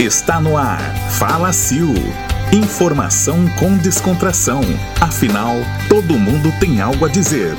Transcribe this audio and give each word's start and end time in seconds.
Está 0.00 0.40
no 0.40 0.56
ar. 0.56 0.78
Fala 1.18 1.52
Sil. 1.52 1.90
Informação 2.54 3.46
com 3.58 3.76
descontração. 3.76 4.60
Afinal, 5.00 5.56
todo 5.88 6.16
mundo 6.16 6.54
tem 6.60 6.80
algo 6.80 7.04
a 7.04 7.08
dizer. 7.08 7.56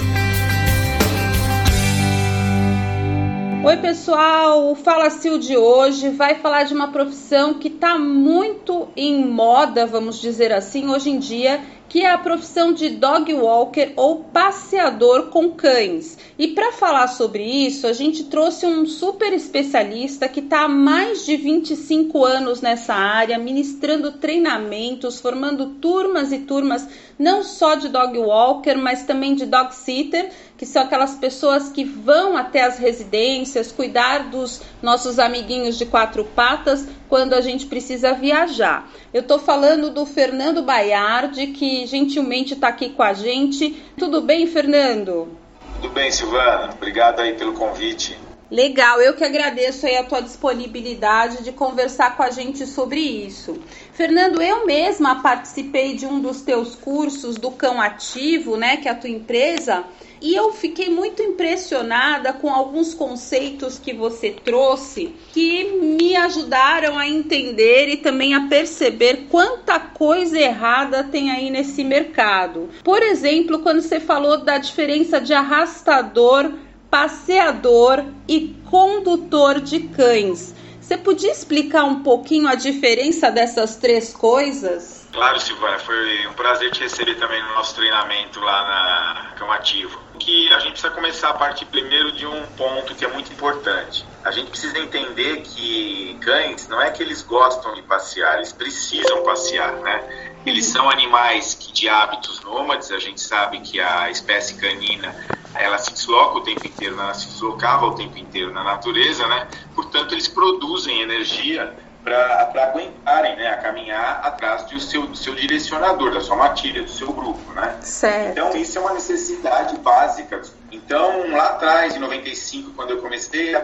Oi, 3.61 3.75
pessoal! 3.75 4.71
O 4.71 4.75
Fala 4.75 5.09
Sil 5.11 5.35
de 5.37 5.57
hoje 5.57 6.11
vai 6.11 6.35
falar 6.35 6.63
de 6.63 6.73
uma 6.73 6.93
profissão 6.93 7.55
que 7.55 7.67
está 7.67 7.99
muito 7.99 8.87
em 8.95 9.29
moda, 9.29 9.85
vamos 9.85 10.21
dizer 10.21 10.53
assim, 10.53 10.87
hoje 10.87 11.09
em 11.09 11.19
dia, 11.19 11.59
que 11.89 12.01
é 12.01 12.11
a 12.11 12.17
profissão 12.19 12.71
de 12.71 12.89
dog 12.89 13.33
walker 13.33 13.93
ou 13.95 14.23
passeador 14.25 15.29
com 15.29 15.49
cães. 15.49 16.17
E 16.37 16.49
para 16.49 16.71
falar 16.71 17.07
sobre 17.07 17.43
isso, 17.43 17.87
a 17.87 17.93
gente 17.93 18.25
trouxe 18.25 18.67
um 18.67 18.85
super 18.85 19.33
especialista 19.33 20.29
que 20.29 20.39
está 20.39 20.65
há 20.65 20.69
mais 20.69 21.25
de 21.25 21.35
25 21.35 22.23
anos 22.23 22.61
nessa 22.61 22.93
área, 22.93 23.39
ministrando 23.39 24.11
treinamentos, 24.11 25.19
formando 25.19 25.71
turmas 25.81 26.31
e 26.31 26.39
turmas 26.39 26.87
não 27.17 27.43
só 27.43 27.75
de 27.75 27.89
dog 27.89 28.17
walker, 28.17 28.75
mas 28.75 29.03
também 29.03 29.35
de 29.35 29.45
dog 29.45 29.75
sitter, 29.75 30.31
que 30.59 30.65
são 30.65 30.83
aquelas 30.83 31.15
pessoas 31.15 31.69
que 31.69 31.85
vão 31.85 32.35
até 32.35 32.63
as 32.63 32.77
residências 32.77 33.71
cuidar 33.71 34.29
dos 34.29 34.61
nossos 34.81 35.17
amiguinhos 35.17 35.77
de 35.77 35.85
quatro 35.85 36.25
patas 36.25 36.85
quando 37.07 37.33
a 37.33 37.39
gente 37.39 37.65
precisa 37.65 38.11
viajar. 38.11 38.91
Eu 39.13 39.21
estou 39.21 39.39
falando 39.39 39.89
do 39.89 40.05
Fernando 40.05 40.61
Baiardi, 40.61 41.47
que 41.47 41.87
gentilmente 41.87 42.55
está 42.55 42.67
aqui 42.67 42.89
com 42.89 43.01
a 43.01 43.13
gente. 43.13 43.81
Tudo 43.97 44.19
bem, 44.19 44.45
Fernando? 44.47 45.29
Tudo 45.75 45.93
bem, 45.93 46.11
Silvana. 46.11 46.73
Obrigado 46.73 47.21
aí 47.21 47.35
pelo 47.35 47.53
convite. 47.53 48.17
Legal, 48.51 48.99
eu 48.99 49.13
que 49.13 49.23
agradeço 49.23 49.85
aí 49.85 49.95
a 49.95 50.03
tua 50.03 50.21
disponibilidade 50.21 51.43
de 51.43 51.51
conversar 51.51 52.17
com 52.17 52.23
a 52.23 52.31
gente 52.31 52.65
sobre 52.65 52.99
isso. 52.99 53.59
Fernando, 53.93 54.41
eu 54.41 54.65
mesma 54.65 55.21
participei 55.21 55.95
de 55.95 56.07
um 56.07 56.19
dos 56.19 56.41
teus 56.41 56.73
cursos 56.73 57.35
do 57.35 57.51
Cão 57.51 57.79
Ativo, 57.79 58.57
né, 58.57 58.77
que 58.77 58.87
é 58.87 58.91
a 58.91 58.95
tua 58.95 59.09
empresa, 59.09 59.83
e 60.19 60.33
eu 60.33 60.51
fiquei 60.51 60.89
muito 60.89 61.21
impressionada 61.21 62.33
com 62.33 62.51
alguns 62.51 62.93
conceitos 62.93 63.77
que 63.77 63.93
você 63.93 64.31
trouxe 64.31 65.13
que 65.31 65.65
me 65.65 66.15
ajudaram 66.15 66.97
a 66.97 67.07
entender 67.07 67.87
e 67.87 67.97
também 67.97 68.33
a 68.33 68.47
perceber 68.47 69.27
quanta 69.29 69.79
coisa 69.79 70.37
errada 70.37 71.03
tem 71.03 71.29
aí 71.29 71.51
nesse 71.51 71.83
mercado. 71.83 72.69
Por 72.83 73.01
exemplo, 73.01 73.59
quando 73.59 73.81
você 73.81 73.99
falou 73.99 74.37
da 74.37 74.57
diferença 74.57 75.21
de 75.21 75.33
arrastador 75.33 76.51
passeador 76.89 78.03
e 78.27 78.55
condutor 78.69 79.59
de 79.61 79.81
cães. 79.81 80.53
Você 80.89 80.97
podia 80.97 81.31
explicar 81.31 81.83
um 81.83 82.01
pouquinho 82.01 82.47
a 82.47 82.55
diferença 82.55 83.29
dessas 83.29 83.75
três 83.75 84.11
coisas? 84.11 85.07
Claro, 85.11 85.39
Silvana, 85.39 85.77
foi 85.77 86.25
um 86.25 86.33
prazer 86.33 86.71
te 86.71 86.81
receber 86.81 87.15
também 87.15 87.41
no 87.43 87.49
nosso 87.49 87.75
treinamento 87.75 88.39
lá 88.39 88.63
na 88.63 89.31
Cão 89.35 89.51
Ativo. 89.51 89.99
Que 90.17 90.51
a 90.51 90.59
gente 90.59 90.71
precisa 90.71 90.91
começar 90.91 91.29
a 91.29 91.33
partir 91.33 91.65
primeiro 91.65 92.11
de 92.11 92.25
um 92.25 92.43
ponto 92.57 92.95
que 92.95 93.05
é 93.05 93.07
muito 93.07 93.31
importante. 93.31 94.03
A 94.23 94.31
gente 94.31 94.49
precisa 94.49 94.79
entender 94.79 95.41
que 95.41 96.17
cães 96.21 96.67
não 96.67 96.81
é 96.81 96.89
que 96.89 97.03
eles 97.03 97.21
gostam 97.21 97.73
de 97.75 97.83
passear, 97.83 98.37
eles 98.37 98.51
precisam 98.51 99.23
passear, 99.23 99.73
né? 99.77 100.35
Eles 100.45 100.67
uhum. 100.67 100.73
são 100.73 100.89
animais 100.89 101.53
que 101.53 101.71
de 101.71 101.87
hábitos 101.87 102.41
nômades, 102.41 102.91
a 102.91 102.99
gente 102.99 103.21
sabe 103.21 103.59
que 103.59 103.79
a 103.79 104.09
espécie 104.09 104.55
canina 104.55 105.15
ela 105.55 105.77
se 105.77 105.91
desloca 105.91 106.37
o 106.37 106.41
tempo 106.41 106.65
inteiro, 106.65 106.99
ela 106.99 107.13
se 107.13 107.27
deslocava 107.27 107.85
o 107.85 107.95
tempo 107.95 108.17
inteiro 108.17 108.53
na 108.53 108.63
natureza, 108.63 109.27
né? 109.27 109.47
Portanto, 109.75 110.13
eles 110.13 110.27
produzem 110.27 111.01
energia 111.01 111.75
para 112.03 112.49
aguentarem 112.63 113.35
né, 113.35 113.49
a 113.49 113.57
caminhar 113.57 114.21
atrás 114.23 114.63
do 114.65 114.79
seu, 114.79 115.05
do 115.05 115.15
seu 115.15 115.35
direcionador, 115.35 116.11
da 116.11 116.21
sua 116.21 116.35
matilha, 116.35 116.81
do 116.81 116.89
seu 116.89 117.11
grupo, 117.11 117.51
né? 117.53 117.77
Certo. 117.81 118.31
Então, 118.31 118.55
isso 118.55 118.77
é 118.77 118.81
uma 118.81 118.93
necessidade 118.93 119.77
básica. 119.77 120.41
Então, 120.71 121.29
lá 121.31 121.49
atrás, 121.49 121.95
em 121.95 121.99
95, 121.99 122.71
quando 122.71 122.91
eu 122.91 123.01
comecei 123.01 123.53
a, 123.55 123.59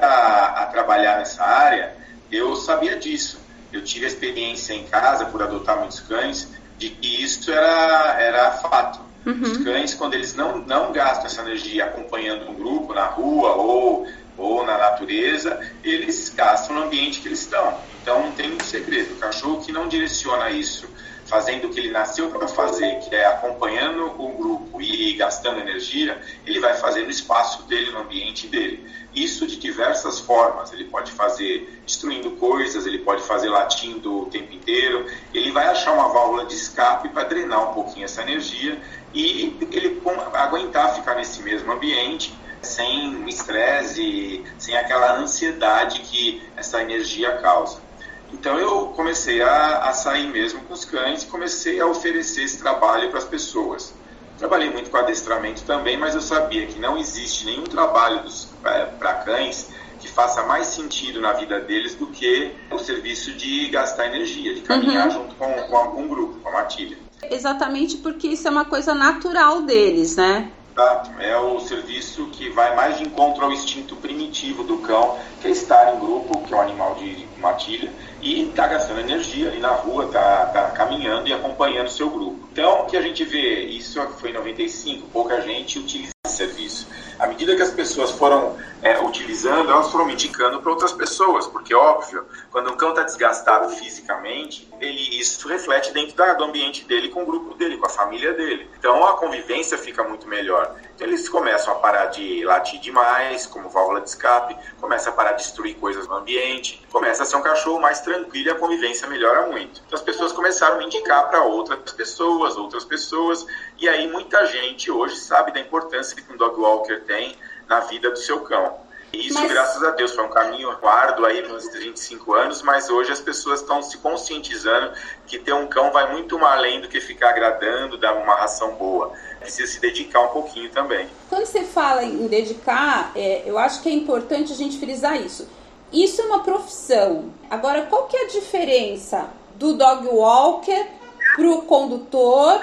a 0.58 0.66
trabalhar 0.68 1.18
nessa 1.18 1.44
área, 1.44 1.96
eu 2.32 2.56
sabia 2.56 2.98
disso. 2.98 3.40
Eu 3.72 3.84
tive 3.84 4.06
a 4.06 4.08
experiência 4.08 4.74
em 4.74 4.86
casa, 4.86 5.26
por 5.26 5.42
adotar 5.42 5.78
muitos 5.78 6.00
cães, 6.02 6.50
de 6.78 6.90
que 6.90 7.24
isso 7.24 7.52
era, 7.52 8.22
era 8.22 8.52
fato. 8.52 9.05
Uhum. 9.26 9.42
Os 9.42 9.58
cães, 9.64 9.94
quando 9.94 10.14
eles 10.14 10.36
não, 10.36 10.60
não 10.60 10.92
gastam 10.92 11.26
essa 11.26 11.42
energia 11.42 11.86
acompanhando 11.86 12.50
um 12.50 12.54
grupo 12.54 12.94
na 12.94 13.06
rua 13.06 13.56
ou, 13.56 14.06
ou 14.38 14.66
na 14.66 14.78
natureza, 14.78 15.60
eles 15.84 16.30
gastam 16.30 16.76
no 16.76 16.84
ambiente 16.84 17.22
que 17.22 17.28
eles 17.28 17.42
estão. 17.42 17.84
Então 18.02 18.22
não 18.22 18.32
tem 18.34 18.54
um 18.54 18.60
segredo. 18.60 19.16
O 19.16 19.18
cachorro 19.18 19.66
que 19.66 19.72
não 19.72 19.88
direciona 19.88 20.52
isso, 20.52 20.88
fazendo 21.26 21.68
o 21.68 21.70
que 21.70 21.80
ele 21.80 21.92
nasceu 21.92 22.30
para 22.30 22.48
fazer, 22.48 23.00
que 23.00 23.16
é 23.16 23.26
acompanhando 23.26 24.06
o 24.22 24.30
grupo 24.30 24.82
e 24.82 25.14
gastando 25.14 25.60
energia, 25.60 26.22
ele 26.46 26.60
vai 26.60 26.76
fazer 26.76 27.04
no 27.04 27.10
espaço 27.10 27.64
dele, 27.64 27.92
no 27.92 28.00
ambiente 28.00 28.48
dele. 28.48 28.88
Isso 29.14 29.48
de 29.48 29.58
diversas 29.58 30.20
formas. 30.20 30.72
Ele 30.72 30.86
pode 30.86 31.12
fazer 31.12 31.82
destruindo 31.86 32.32
coisas, 32.32 32.86
ele 32.86 33.00
pode 33.00 33.24
fazer 33.24 33.50
latindo 33.50 34.24
o 34.24 34.26
tempo 34.28 34.54
inteiro, 34.54 35.06
ele 35.34 35.52
vai 35.52 35.68
achar 35.68 35.94
uma 35.94 36.10
válvula 36.10 36.46
de 36.46 36.54
escape 36.54 37.10
para 37.10 37.24
drenar 37.24 37.72
um 37.72 37.74
pouquinho 37.74 38.06
essa 38.06 38.22
energia 38.22 38.80
e 39.14 39.58
ele 39.72 40.02
aguentar 40.34 40.96
ficar 40.96 41.16
nesse 41.16 41.42
mesmo 41.42 41.72
ambiente 41.72 42.36
sem 42.62 43.28
estresse, 43.30 44.44
sem 44.58 44.76
aquela 44.76 45.18
ansiedade 45.18 46.02
que 46.02 46.42
essa 46.58 46.82
energia 46.82 47.38
causa. 47.38 47.85
Então 48.34 48.60
eu 48.60 48.88
comecei 48.96 49.42
a, 49.42 49.90
a 49.90 49.94
sair 49.94 50.28
mesmo 50.28 50.62
com 50.62 50.74
os 50.74 50.86
cães 50.86 51.24
e 51.24 51.28
comecei 51.28 51.80
a 51.80 51.86
oferecer 51.86 52.44
esse 52.44 52.58
trabalho 52.58 53.10
para 53.10 53.20
as 53.20 53.26
pessoas. 53.26 53.94
Trabalhei 54.38 54.70
muito 54.70 54.90
com 54.90 54.98
adestramento 54.98 55.64
também, 55.64 55.98
mas 55.98 56.14
eu 56.14 56.22
sabia 56.22 56.66
que 56.68 56.78
não 56.78 56.98
existe 56.98 57.46
nenhum 57.46 57.64
trabalho 57.64 58.22
é, 58.66 58.86
para 58.86 59.14
cães 59.14 59.70
que 60.00 60.10
faça 60.10 60.44
mais 60.44 60.68
sentido 60.68 61.22
na 61.22 61.34
vida 61.34 61.60
deles 61.62 61.96
do 61.96 62.08
que 62.08 62.52
o 62.70 62.78
serviço 62.78 63.32
de 63.32 63.70
gastar 63.70 64.08
energia, 64.08 64.54
de 64.54 64.62
caminhar 64.62 65.08
uhum. 65.08 65.14
junto 65.14 65.36
com, 65.36 65.54
com, 65.54 65.92
com 65.92 66.02
um 66.04 66.08
grupo, 66.08 66.40
com 66.42 66.50
a 66.50 66.52
matilha. 66.52 66.98
Exatamente 67.24 67.98
porque 67.98 68.28
isso 68.28 68.48
é 68.48 68.52
uma 68.52 68.66
coisa 68.66 68.94
natural 68.94 69.62
deles, 69.62 70.18
né? 70.18 70.52
Exato. 70.78 71.12
É 71.20 71.38
o 71.38 71.60
serviço 71.62 72.26
que 72.28 72.50
vai 72.50 72.76
mais 72.76 72.98
de 72.98 73.06
encontro 73.06 73.46
ao 73.46 73.52
instinto 73.52 73.96
primitivo 73.96 74.64
do 74.64 74.80
cão, 74.80 75.18
que 75.42 75.48
é 75.48 75.52
estar 75.52 75.96
em 75.96 76.00
grupo, 76.00 76.42
que 76.42 76.54
é 76.54 76.58
um 76.58 76.62
animal 76.62 76.96
de 76.96 77.26
matilha, 77.40 77.92
e 78.26 78.48
tá 78.48 78.66
gastando 78.66 79.02
energia 79.02 79.50
ali 79.50 79.60
na 79.60 79.70
rua, 79.70 80.08
tá, 80.08 80.48
tá 80.48 80.72
caminhando 80.72 81.28
e 81.28 81.34
acompanhando 81.34 81.90
seu 81.90 82.10
grupo. 82.10 82.50
Então, 82.52 82.82
o 82.82 82.86
que 82.86 82.98
a 82.98 83.02
gente 83.02 83.24
vê, 83.24 83.66
isso 83.66 84.02
foi 84.20 84.32
em 84.32 84.34
95, 84.34 85.08
pouca 85.14 85.40
gente 85.42 85.78
utiliza 85.78 86.12
esse 86.26 86.38
serviço 86.38 86.88
à 87.20 87.28
medida 87.28 87.56
que 87.56 87.62
as 87.62 87.72
pessoas 87.72 88.12
foram 88.12 88.56
é, 88.86 89.02
utilizando, 89.02 89.72
elas 89.72 89.92
foram 89.92 90.08
indicando 90.12 90.62
para 90.62 90.70
outras 90.70 90.92
pessoas, 90.92 91.48
porque 91.48 91.74
óbvio, 91.74 92.24
quando 92.52 92.72
um 92.72 92.78
cão 92.78 92.90
está 92.90 93.02
desgastado 93.02 93.70
fisicamente, 93.70 94.72
ele 94.80 95.20
isso 95.20 95.48
reflete 95.48 95.92
dentro 95.92 96.16
da, 96.16 96.34
do 96.34 96.44
ambiente 96.44 96.86
dele, 96.86 97.10
com 97.10 97.24
o 97.24 97.26
grupo 97.26 97.56
dele, 97.56 97.78
com 97.78 97.88
a 97.88 97.90
família 97.90 98.32
dele. 98.34 98.70
Então 98.78 99.04
a 99.04 99.18
convivência 99.18 99.76
fica 99.76 100.04
muito 100.04 100.28
melhor. 100.28 100.76
Então 100.94 101.08
eles 101.08 101.28
começam 101.28 101.74
a 101.74 101.78
parar 101.78 102.06
de 102.06 102.46
latir 102.46 102.80
demais, 102.80 103.48
como 103.48 103.70
válvula 103.70 104.02
de 104.02 104.10
escape, 104.10 104.56
começa 104.80 105.10
a 105.10 105.14
parar 105.14 105.32
de 105.32 105.42
destruir 105.42 105.76
coisas 105.78 106.08
no 106.08 106.18
ambiente, 106.18 106.86
começa 106.92 107.24
a 107.24 107.26
ser 107.26 107.38
um 107.38 107.42
cachorro 107.42 107.82
mais 107.82 108.02
tranquilo 108.02 108.50
e 108.50 108.52
a 108.52 108.56
convivência 108.56 109.08
melhora 109.08 109.48
muito. 109.48 109.82
Então 109.84 109.98
as 109.98 110.04
pessoas 110.04 110.32
começaram 110.32 110.78
a 110.78 110.84
indicar 110.84 111.28
para 111.28 111.44
outras 111.44 111.92
pessoas, 111.92 112.56
outras 112.56 112.86
pessoas, 112.86 113.48
e 113.80 113.90
aí 113.90 114.08
muita 114.12 114.46
gente 114.46 114.92
hoje 114.92 115.16
sabe 115.16 115.52
da 115.52 115.60
importância 115.60 116.16
que 116.16 116.32
um 116.32 116.38
dog 116.38 116.60
walker 116.60 117.02
tem 117.08 117.36
na 117.68 117.82
vida 117.82 118.10
do 118.10 118.18
seu 118.18 118.42
cão. 118.42 118.86
E 119.14 119.28
isso, 119.28 119.40
mas... 119.40 119.52
graças 119.52 119.82
a 119.84 119.92
Deus, 119.92 120.14
foi 120.14 120.26
um 120.26 120.30
caminho 120.30 120.70
árduo 120.84 121.26
aí 121.26 121.42
nos 121.48 121.72
25 121.72 122.34
anos, 122.34 122.62
mas 122.62 122.90
hoje 122.90 123.12
as 123.12 123.22
pessoas 123.22 123.62
estão 123.62 123.82
se 123.82 123.98
conscientizando 123.98 124.92
que 125.26 125.40
ter 125.40 125.54
um 125.54 125.68
cão 125.68 125.92
vai 125.92 126.12
muito 126.12 126.38
mais 126.38 126.58
além 126.58 126.82
do 126.82 126.90
que 126.90 127.00
ficar 127.00 127.30
agradando, 127.30 127.98
dar 127.98 128.14
uma 128.14 128.36
ração 128.36 128.76
boa. 128.76 129.14
Precisa 129.40 129.72
se 129.72 129.80
dedicar 129.80 130.22
um 130.22 130.28
pouquinho 130.30 130.70
também. 130.70 131.08
Quando 131.30 131.46
você 131.46 131.64
fala 131.64 132.04
em 132.04 132.28
dedicar, 132.28 133.12
é, 133.16 133.44
eu 133.46 133.58
acho 133.58 133.82
que 133.82 133.90
é 133.90 133.94
importante 133.94 134.52
a 134.52 134.56
gente 134.56 134.78
frisar 134.78 135.20
isso. 135.22 135.48
Isso 135.94 136.22
é 136.22 136.26
uma 136.26 136.44
profissão. 136.44 137.32
Agora, 137.50 137.84
qual 137.84 138.08
que 138.08 138.18
é 138.18 138.26
a 138.26 138.28
diferença 138.28 139.30
do 139.56 139.74
dog 139.74 140.08
walker 140.08 140.88
para 141.36 141.50
o 141.50 141.62
condutor 141.62 142.60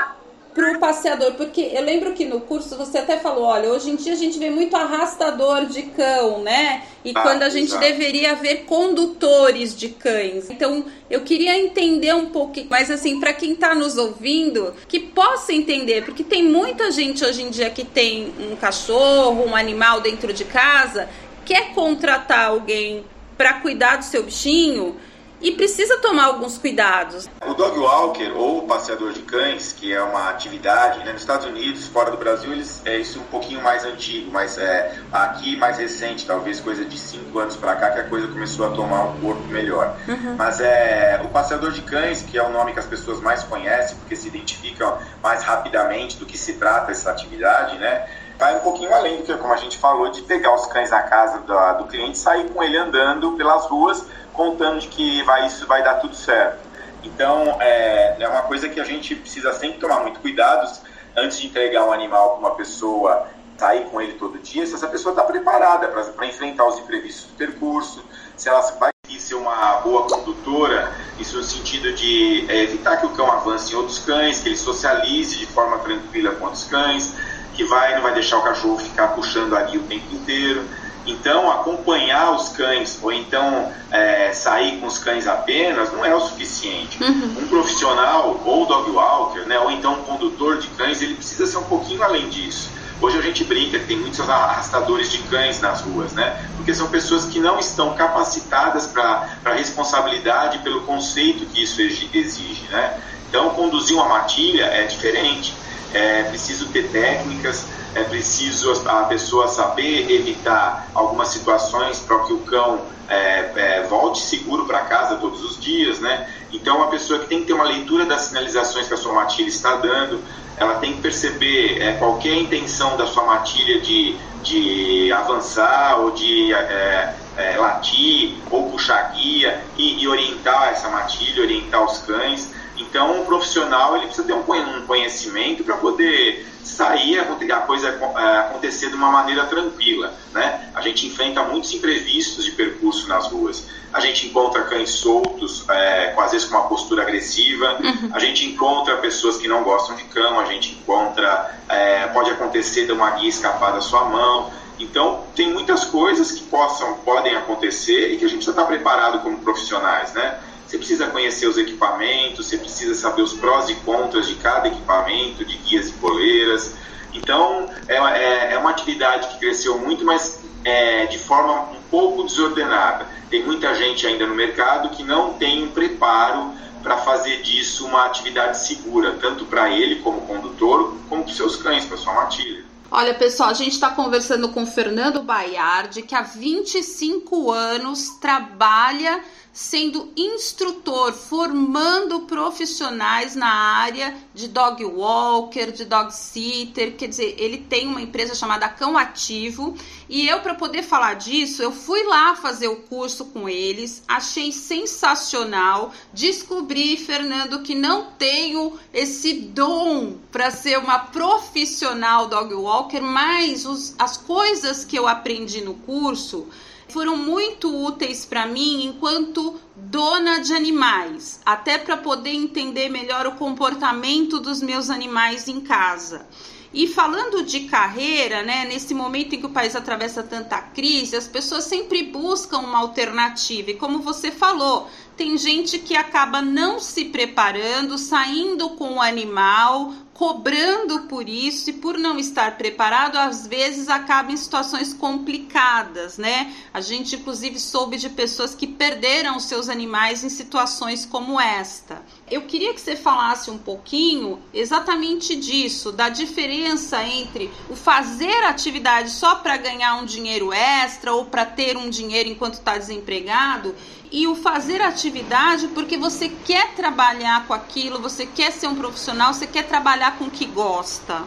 para 0.54 0.72
o 0.72 0.78
passeador, 0.78 1.32
porque 1.32 1.70
eu 1.72 1.82
lembro 1.82 2.12
que 2.12 2.24
no 2.24 2.40
curso 2.40 2.76
você 2.76 2.98
até 2.98 3.18
falou, 3.18 3.44
olha, 3.44 3.70
hoje 3.70 3.90
em 3.90 3.96
dia 3.96 4.12
a 4.12 4.16
gente 4.16 4.38
vê 4.38 4.50
muito 4.50 4.76
arrastador 4.76 5.66
de 5.66 5.82
cão, 5.82 6.42
né? 6.42 6.82
E 7.04 7.12
ah, 7.14 7.20
quando 7.20 7.42
a 7.42 7.48
gente 7.48 7.68
exato. 7.68 7.82
deveria 7.82 8.34
ver 8.34 8.64
condutores 8.64 9.76
de 9.76 9.88
cães. 9.88 10.50
Então, 10.50 10.84
eu 11.10 11.22
queria 11.22 11.58
entender 11.58 12.14
um 12.14 12.26
pouquinho, 12.26 12.66
mas 12.68 12.90
assim, 12.90 13.18
para 13.18 13.32
quem 13.32 13.52
está 13.52 13.74
nos 13.74 13.96
ouvindo, 13.96 14.74
que 14.86 15.00
possa 15.00 15.52
entender, 15.52 16.04
porque 16.04 16.22
tem 16.22 16.44
muita 16.44 16.90
gente 16.90 17.24
hoje 17.24 17.42
em 17.42 17.50
dia 17.50 17.70
que 17.70 17.84
tem 17.84 18.32
um 18.38 18.54
cachorro, 18.54 19.44
um 19.46 19.56
animal 19.56 20.00
dentro 20.00 20.32
de 20.32 20.44
casa, 20.44 21.08
quer 21.44 21.72
contratar 21.72 22.48
alguém 22.48 23.04
para 23.36 23.54
cuidar 23.54 23.96
do 23.96 24.04
seu 24.04 24.22
bichinho, 24.22 24.96
e 25.42 25.52
precisa 25.52 25.98
tomar 25.98 26.26
alguns 26.26 26.56
cuidados. 26.56 27.28
O 27.46 27.54
dog 27.54 27.78
walker 27.78 28.32
ou 28.36 28.62
passeador 28.62 29.12
de 29.12 29.20
cães, 29.22 29.72
que 29.72 29.92
é 29.92 30.02
uma 30.02 30.30
atividade 30.30 31.00
né, 31.04 31.12
nos 31.12 31.22
Estados 31.22 31.46
Unidos, 31.46 31.86
fora 31.86 32.10
do 32.10 32.16
Brasil, 32.16 32.52
eles, 32.52 32.80
é 32.84 32.98
isso 32.98 33.18
um 33.18 33.24
pouquinho 33.24 33.60
mais 33.60 33.84
antigo, 33.84 34.30
mas 34.30 34.56
é, 34.56 34.98
aqui 35.12 35.56
mais 35.56 35.78
recente, 35.78 36.24
talvez 36.24 36.60
coisa 36.60 36.84
de 36.84 36.98
cinco 36.98 37.38
anos 37.38 37.56
para 37.56 37.74
cá 37.76 37.90
que 37.90 38.00
a 38.00 38.04
coisa 38.04 38.28
começou 38.28 38.66
a 38.66 38.70
tomar 38.70 39.04
um 39.04 39.20
corpo 39.20 39.42
melhor. 39.48 39.96
Uhum. 40.06 40.36
Mas 40.36 40.60
é 40.60 41.20
o 41.24 41.28
passeador 41.28 41.72
de 41.72 41.82
cães, 41.82 42.22
que 42.22 42.38
é 42.38 42.42
o 42.42 42.50
nome 42.50 42.72
que 42.72 42.78
as 42.78 42.86
pessoas 42.86 43.20
mais 43.20 43.42
conhecem, 43.42 43.96
porque 43.96 44.14
se 44.14 44.28
identificam 44.28 44.98
mais 45.22 45.42
rapidamente 45.42 46.16
do 46.16 46.24
que 46.24 46.38
se 46.38 46.54
trata 46.54 46.92
essa 46.92 47.10
atividade, 47.10 47.76
né? 47.78 48.06
Vai 48.42 48.56
um 48.56 48.58
pouquinho 48.58 48.92
além 48.92 49.18
do 49.18 49.22
que, 49.22 49.32
como 49.36 49.52
a 49.52 49.56
gente 49.56 49.78
falou, 49.78 50.10
de 50.10 50.20
pegar 50.22 50.52
os 50.52 50.66
cães 50.66 50.90
na 50.90 51.02
casa 51.02 51.38
do, 51.38 51.78
do 51.78 51.84
cliente 51.84 52.18
sair 52.18 52.50
com 52.50 52.60
ele 52.60 52.76
andando 52.76 53.36
pelas 53.36 53.66
ruas 53.66 54.04
contando 54.32 54.80
de 54.80 54.88
que 54.88 55.22
vai, 55.22 55.46
isso 55.46 55.64
vai 55.64 55.84
dar 55.84 56.00
tudo 56.00 56.16
certo. 56.16 56.58
Então, 57.04 57.56
é, 57.60 58.16
é 58.18 58.28
uma 58.28 58.42
coisa 58.42 58.68
que 58.68 58.80
a 58.80 58.84
gente 58.84 59.14
precisa 59.14 59.52
sempre 59.52 59.78
tomar 59.78 60.00
muito 60.00 60.18
cuidado 60.18 60.68
antes 61.16 61.38
de 61.38 61.46
entregar 61.46 61.84
um 61.84 61.92
animal 61.92 62.30
para 62.30 62.38
uma 62.40 62.54
pessoa, 62.56 63.28
sair 63.56 63.84
com 63.84 64.00
ele 64.00 64.14
todo 64.14 64.36
dia, 64.40 64.66
se 64.66 64.74
essa 64.74 64.88
pessoa 64.88 65.12
está 65.12 65.22
preparada 65.22 65.86
para 65.86 66.26
enfrentar 66.26 66.66
os 66.66 66.80
imprevistos 66.80 67.26
do 67.26 67.36
percurso, 67.36 68.04
se 68.36 68.48
ela 68.48 68.60
vai 68.72 68.90
ser 69.18 69.36
uma 69.36 69.76
boa 69.82 70.08
condutora, 70.08 70.92
isso 71.20 71.36
no 71.36 71.44
sentido 71.44 71.92
de 71.92 72.44
é, 72.48 72.64
evitar 72.64 72.96
que 72.96 73.06
o 73.06 73.10
cão 73.10 73.30
avance 73.30 73.72
em 73.72 73.76
outros 73.76 74.00
cães, 74.00 74.40
que 74.40 74.48
ele 74.48 74.56
socialize 74.56 75.38
de 75.38 75.46
forma 75.46 75.78
tranquila 75.78 76.32
com 76.32 76.46
outros 76.46 76.64
cães, 76.64 77.14
que 77.54 77.64
vai 77.64 77.94
não 77.94 78.02
vai 78.02 78.14
deixar 78.14 78.38
o 78.38 78.42
cachorro 78.42 78.78
ficar 78.78 79.08
puxando 79.08 79.56
a 79.56 79.62
guia 79.62 79.80
o 79.80 79.84
tempo 79.84 80.14
inteiro. 80.14 80.64
Então, 81.04 81.50
acompanhar 81.50 82.30
os 82.32 82.50
cães 82.50 82.98
ou 83.02 83.12
então 83.12 83.72
é, 83.90 84.32
sair 84.32 84.78
com 84.78 84.86
os 84.86 84.98
cães 84.98 85.26
apenas 85.26 85.92
não 85.92 86.04
é 86.04 86.14
o 86.14 86.20
suficiente. 86.20 87.02
Uhum. 87.02 87.38
Um 87.40 87.48
profissional 87.48 88.40
ou 88.44 88.66
dog 88.66 88.90
walker, 88.90 89.40
né, 89.40 89.58
ou 89.58 89.70
então 89.70 89.94
um 89.94 90.02
condutor 90.02 90.58
de 90.58 90.68
cães, 90.68 91.02
ele 91.02 91.14
precisa 91.14 91.46
ser 91.46 91.58
um 91.58 91.64
pouquinho 91.64 92.02
além 92.04 92.28
disso. 92.28 92.70
Hoje 93.00 93.18
a 93.18 93.20
gente 93.20 93.42
brinca 93.42 93.80
que 93.80 93.86
tem 93.86 93.96
muitos 93.96 94.20
arrastadores 94.20 95.10
de 95.10 95.18
cães 95.24 95.60
nas 95.60 95.80
ruas, 95.80 96.12
né? 96.12 96.40
Porque 96.56 96.72
são 96.72 96.86
pessoas 96.86 97.24
que 97.24 97.40
não 97.40 97.58
estão 97.58 97.94
capacitadas 97.94 98.86
para 98.86 99.28
a 99.44 99.52
responsabilidade 99.54 100.58
pelo 100.58 100.82
conceito 100.82 101.44
que 101.46 101.64
isso 101.64 101.82
exige, 101.82 102.62
né? 102.70 103.00
Então, 103.28 103.50
conduzir 103.50 103.96
uma 103.96 104.08
matilha 104.08 104.66
é 104.66 104.86
diferente. 104.86 105.52
É 105.92 106.24
preciso 106.24 106.68
ter 106.68 106.88
técnicas, 106.88 107.66
é 107.94 108.02
preciso 108.04 108.72
a 108.86 109.04
pessoa 109.04 109.48
saber 109.48 110.10
evitar 110.10 110.88
algumas 110.94 111.28
situações 111.28 112.00
para 112.00 112.20
que 112.20 112.32
o 112.32 112.38
cão 112.38 112.80
é, 113.08 113.50
é, 113.56 113.82
volte 113.82 114.20
seguro 114.20 114.64
para 114.64 114.80
casa 114.80 115.16
todos 115.16 115.44
os 115.44 115.60
dias, 115.60 116.00
né? 116.00 116.26
Então, 116.52 116.82
a 116.82 116.86
pessoa 116.86 117.18
que 117.18 117.26
tem 117.26 117.40
que 117.40 117.46
ter 117.46 117.52
uma 117.52 117.64
leitura 117.64 118.06
das 118.06 118.22
sinalizações 118.22 118.88
que 118.88 118.94
a 118.94 118.96
sua 118.96 119.12
matilha 119.12 119.48
está 119.48 119.76
dando, 119.76 120.22
ela 120.56 120.74
tem 120.74 120.94
que 120.94 121.02
perceber 121.02 121.82
é, 121.82 121.92
qualquer 121.92 122.34
intenção 122.34 122.96
da 122.96 123.06
sua 123.06 123.24
matilha 123.24 123.80
de, 123.80 124.16
de 124.42 125.12
avançar 125.12 125.98
ou 126.00 126.12
de 126.12 126.52
é, 126.54 127.14
é, 127.36 127.56
latir 127.56 128.34
ou 128.50 128.70
puxar 128.70 129.12
guia 129.12 129.62
e, 129.76 130.02
e 130.02 130.08
orientar 130.08 130.68
essa 130.68 130.88
matilha, 130.88 131.42
orientar 131.42 131.84
os 131.84 131.98
cães. 131.98 132.50
Então, 132.76 133.20
o 133.20 133.26
profissional 133.26 133.96
ele 133.96 134.06
precisa 134.06 134.26
ter 134.26 134.32
um 134.32 134.42
conhecimento 134.86 135.62
para 135.62 135.76
poder 135.76 136.46
sair 136.64 137.18
a 137.18 137.24
coisa 137.60 137.88
é, 137.88 138.38
acontecer 138.38 138.88
de 138.88 138.94
uma 138.94 139.10
maneira 139.10 139.44
tranquila, 139.46 140.14
né? 140.32 140.70
A 140.74 140.80
gente 140.80 141.06
enfrenta 141.06 141.42
muitos 141.42 141.72
imprevistos 141.74 142.44
de 142.44 142.52
percurso 142.52 143.08
nas 143.08 143.26
ruas. 143.26 143.66
A 143.92 144.00
gente 144.00 144.26
encontra 144.26 144.62
cães 144.62 144.90
soltos, 144.90 145.68
é, 145.68 146.14
às 146.16 146.32
vezes 146.32 146.48
com 146.48 146.56
uma 146.56 146.68
postura 146.68 147.02
agressiva. 147.02 147.78
Uhum. 147.82 148.10
A 148.12 148.18
gente 148.18 148.46
encontra 148.46 148.96
pessoas 148.98 149.36
que 149.36 149.46
não 149.46 149.62
gostam 149.62 149.96
de 149.96 150.04
cão. 150.04 150.40
A 150.40 150.46
gente 150.46 150.72
encontra, 150.72 151.58
é, 151.68 152.06
pode 152.06 152.30
acontecer 152.30 152.86
de 152.86 152.92
uma 152.92 153.10
guia 153.10 153.28
escapar 153.28 153.72
da 153.72 153.80
sua 153.80 154.04
mão. 154.04 154.50
Então, 154.78 155.24
tem 155.36 155.52
muitas 155.52 155.84
coisas 155.84 156.32
que 156.32 156.42
possam, 156.44 156.94
podem 157.04 157.36
acontecer 157.36 158.12
e 158.12 158.16
que 158.16 158.24
a 158.24 158.28
gente 158.28 158.38
precisa 158.38 158.52
estar 158.52 158.64
preparado 158.64 159.20
como 159.20 159.38
profissionais, 159.38 160.12
né? 160.14 160.38
Você 160.72 160.78
precisa 160.78 161.06
conhecer 161.08 161.46
os 161.46 161.58
equipamentos, 161.58 162.46
você 162.46 162.56
precisa 162.56 162.94
saber 162.94 163.20
os 163.20 163.34
prós 163.34 163.68
e 163.68 163.74
contras 163.74 164.26
de 164.26 164.36
cada 164.36 164.68
equipamento, 164.68 165.44
de 165.44 165.58
guias 165.58 165.90
e 165.90 165.92
coleiras. 165.92 166.74
Então, 167.12 167.68
é, 167.86 167.96
é, 167.96 168.54
é 168.54 168.58
uma 168.58 168.70
atividade 168.70 169.28
que 169.28 169.38
cresceu 169.38 169.76
muito, 169.78 170.02
mas 170.02 170.42
é, 170.64 171.04
de 171.04 171.18
forma 171.18 171.72
um 171.72 171.82
pouco 171.90 172.24
desordenada. 172.24 173.06
Tem 173.28 173.44
muita 173.44 173.74
gente 173.74 174.06
ainda 174.06 174.26
no 174.26 174.34
mercado 174.34 174.88
que 174.96 175.04
não 175.04 175.34
tem 175.34 175.62
um 175.62 175.68
preparo 175.68 176.54
para 176.82 176.96
fazer 176.96 177.42
disso 177.42 177.84
uma 177.84 178.06
atividade 178.06 178.56
segura, 178.56 179.18
tanto 179.20 179.44
para 179.44 179.68
ele 179.68 179.96
como 179.96 180.22
condutor, 180.22 180.96
como 181.06 181.22
para 181.22 181.30
os 181.30 181.36
seus 181.36 181.54
cães, 181.54 181.84
para 181.84 181.98
sua 181.98 182.14
matilha. 182.14 182.64
Olha, 182.94 183.14
pessoal, 183.14 183.48
a 183.48 183.54
gente 183.54 183.72
está 183.72 183.88
conversando 183.88 184.50
com 184.50 184.66
Fernando 184.66 185.22
Baiardi, 185.22 186.02
que 186.02 186.14
há 186.14 186.20
25 186.20 187.50
anos 187.50 188.10
trabalha 188.20 189.24
sendo 189.52 190.10
instrutor, 190.16 191.12
formando 191.12 192.20
profissionais 192.20 193.36
na 193.36 193.52
área 193.52 194.16
de 194.34 194.48
dog 194.48 194.82
walker, 194.82 195.70
de 195.70 195.84
dog 195.84 196.10
sitter, 196.10 196.96
quer 196.96 197.08
dizer, 197.08 197.34
ele 197.38 197.58
tem 197.58 197.86
uma 197.86 198.00
empresa 198.00 198.34
chamada 198.34 198.68
Cão 198.68 198.96
Ativo, 198.96 199.76
e 200.08 200.26
eu 200.26 200.40
para 200.40 200.54
poder 200.54 200.82
falar 200.82 201.14
disso, 201.14 201.62
eu 201.62 201.70
fui 201.70 202.02
lá 202.04 202.34
fazer 202.34 202.68
o 202.68 202.76
curso 202.76 203.26
com 203.26 203.46
eles, 203.46 204.02
achei 204.08 204.50
sensacional, 204.52 205.92
descobri, 206.14 206.96
Fernando, 206.96 207.62
que 207.62 207.74
não 207.74 208.06
tenho 208.12 208.78
esse 208.92 209.34
dom 209.34 210.16
para 210.30 210.50
ser 210.50 210.78
uma 210.78 210.98
profissional 210.98 212.26
dog 212.26 212.54
walker, 212.54 212.72
mas 213.00 213.66
os, 213.66 213.94
as 213.98 214.16
coisas 214.16 214.84
que 214.84 214.96
eu 214.96 215.08
aprendi 215.08 215.60
no 215.60 215.74
curso 215.74 216.48
foram 216.88 217.16
muito 217.16 217.74
úteis 217.74 218.24
para 218.24 218.46
mim 218.46 218.84
enquanto 218.84 219.58
dona 219.74 220.40
de 220.40 220.52
animais, 220.52 221.40
até 221.44 221.78
para 221.78 221.96
poder 221.96 222.30
entender 222.30 222.88
melhor 222.90 223.26
o 223.26 223.32
comportamento 223.32 224.38
dos 224.38 224.60
meus 224.60 224.90
animais 224.90 225.48
em 225.48 225.60
casa. 225.60 226.26
E 226.74 226.86
falando 226.86 227.44
de 227.44 227.60
carreira, 227.60 228.42
né, 228.42 228.64
nesse 228.64 228.94
momento 228.94 229.34
em 229.34 229.40
que 229.40 229.46
o 229.46 229.50
país 229.50 229.76
atravessa 229.76 230.22
tanta 230.22 230.58
crise, 230.58 231.14
as 231.14 231.28
pessoas 231.28 231.64
sempre 231.64 232.02
buscam 232.04 232.60
uma 232.60 232.78
alternativa. 232.78 233.70
E 233.70 233.74
como 233.74 234.00
você 234.00 234.30
falou, 234.30 234.88
tem 235.14 235.36
gente 235.36 235.78
que 235.78 235.94
acaba 235.94 236.40
não 236.40 236.80
se 236.80 237.06
preparando, 237.06 237.98
saindo 237.98 238.70
com 238.70 238.94
o 238.94 239.02
animal, 239.02 239.92
cobrando 240.14 241.00
por 241.02 241.28
isso 241.28 241.70
e 241.70 241.72
por 241.72 241.98
não 241.98 242.18
estar 242.18 242.56
preparado, 242.56 243.16
às 243.16 243.46
vezes 243.46 243.88
acaba 243.88 244.30
em 244.30 244.36
situações 244.36 244.92
complicadas, 244.92 246.18
né? 246.18 246.54
A 246.72 246.80
gente 246.80 247.16
inclusive 247.16 247.58
soube 247.58 247.96
de 247.96 248.10
pessoas 248.10 248.54
que 248.54 248.66
perderam 248.66 249.40
seus 249.40 249.68
animais 249.68 250.22
em 250.22 250.28
situações 250.28 251.06
como 251.06 251.40
esta. 251.40 252.02
Eu 252.32 252.40
queria 252.40 252.72
que 252.72 252.80
você 252.80 252.96
falasse 252.96 253.50
um 253.50 253.58
pouquinho 253.58 254.38
exatamente 254.54 255.36
disso, 255.36 255.92
da 255.92 256.08
diferença 256.08 257.04
entre 257.04 257.50
o 257.68 257.76
fazer 257.76 258.44
atividade 258.44 259.10
só 259.10 259.34
para 259.34 259.58
ganhar 259.58 259.96
um 259.96 260.06
dinheiro 260.06 260.50
extra 260.50 261.12
ou 261.12 261.26
para 261.26 261.44
ter 261.44 261.76
um 261.76 261.90
dinheiro 261.90 262.30
enquanto 262.30 262.54
está 262.54 262.78
desempregado 262.78 263.74
e 264.10 264.26
o 264.26 264.34
fazer 264.34 264.80
atividade 264.80 265.68
porque 265.74 265.98
você 265.98 266.30
quer 266.30 266.72
trabalhar 266.72 267.46
com 267.46 267.52
aquilo, 267.52 268.00
você 268.00 268.24
quer 268.24 268.50
ser 268.50 268.66
um 268.66 268.76
profissional, 268.76 269.34
você 269.34 269.46
quer 269.46 269.68
trabalhar 269.68 270.16
com 270.16 270.24
o 270.24 270.30
que 270.30 270.46
gosta. 270.46 271.22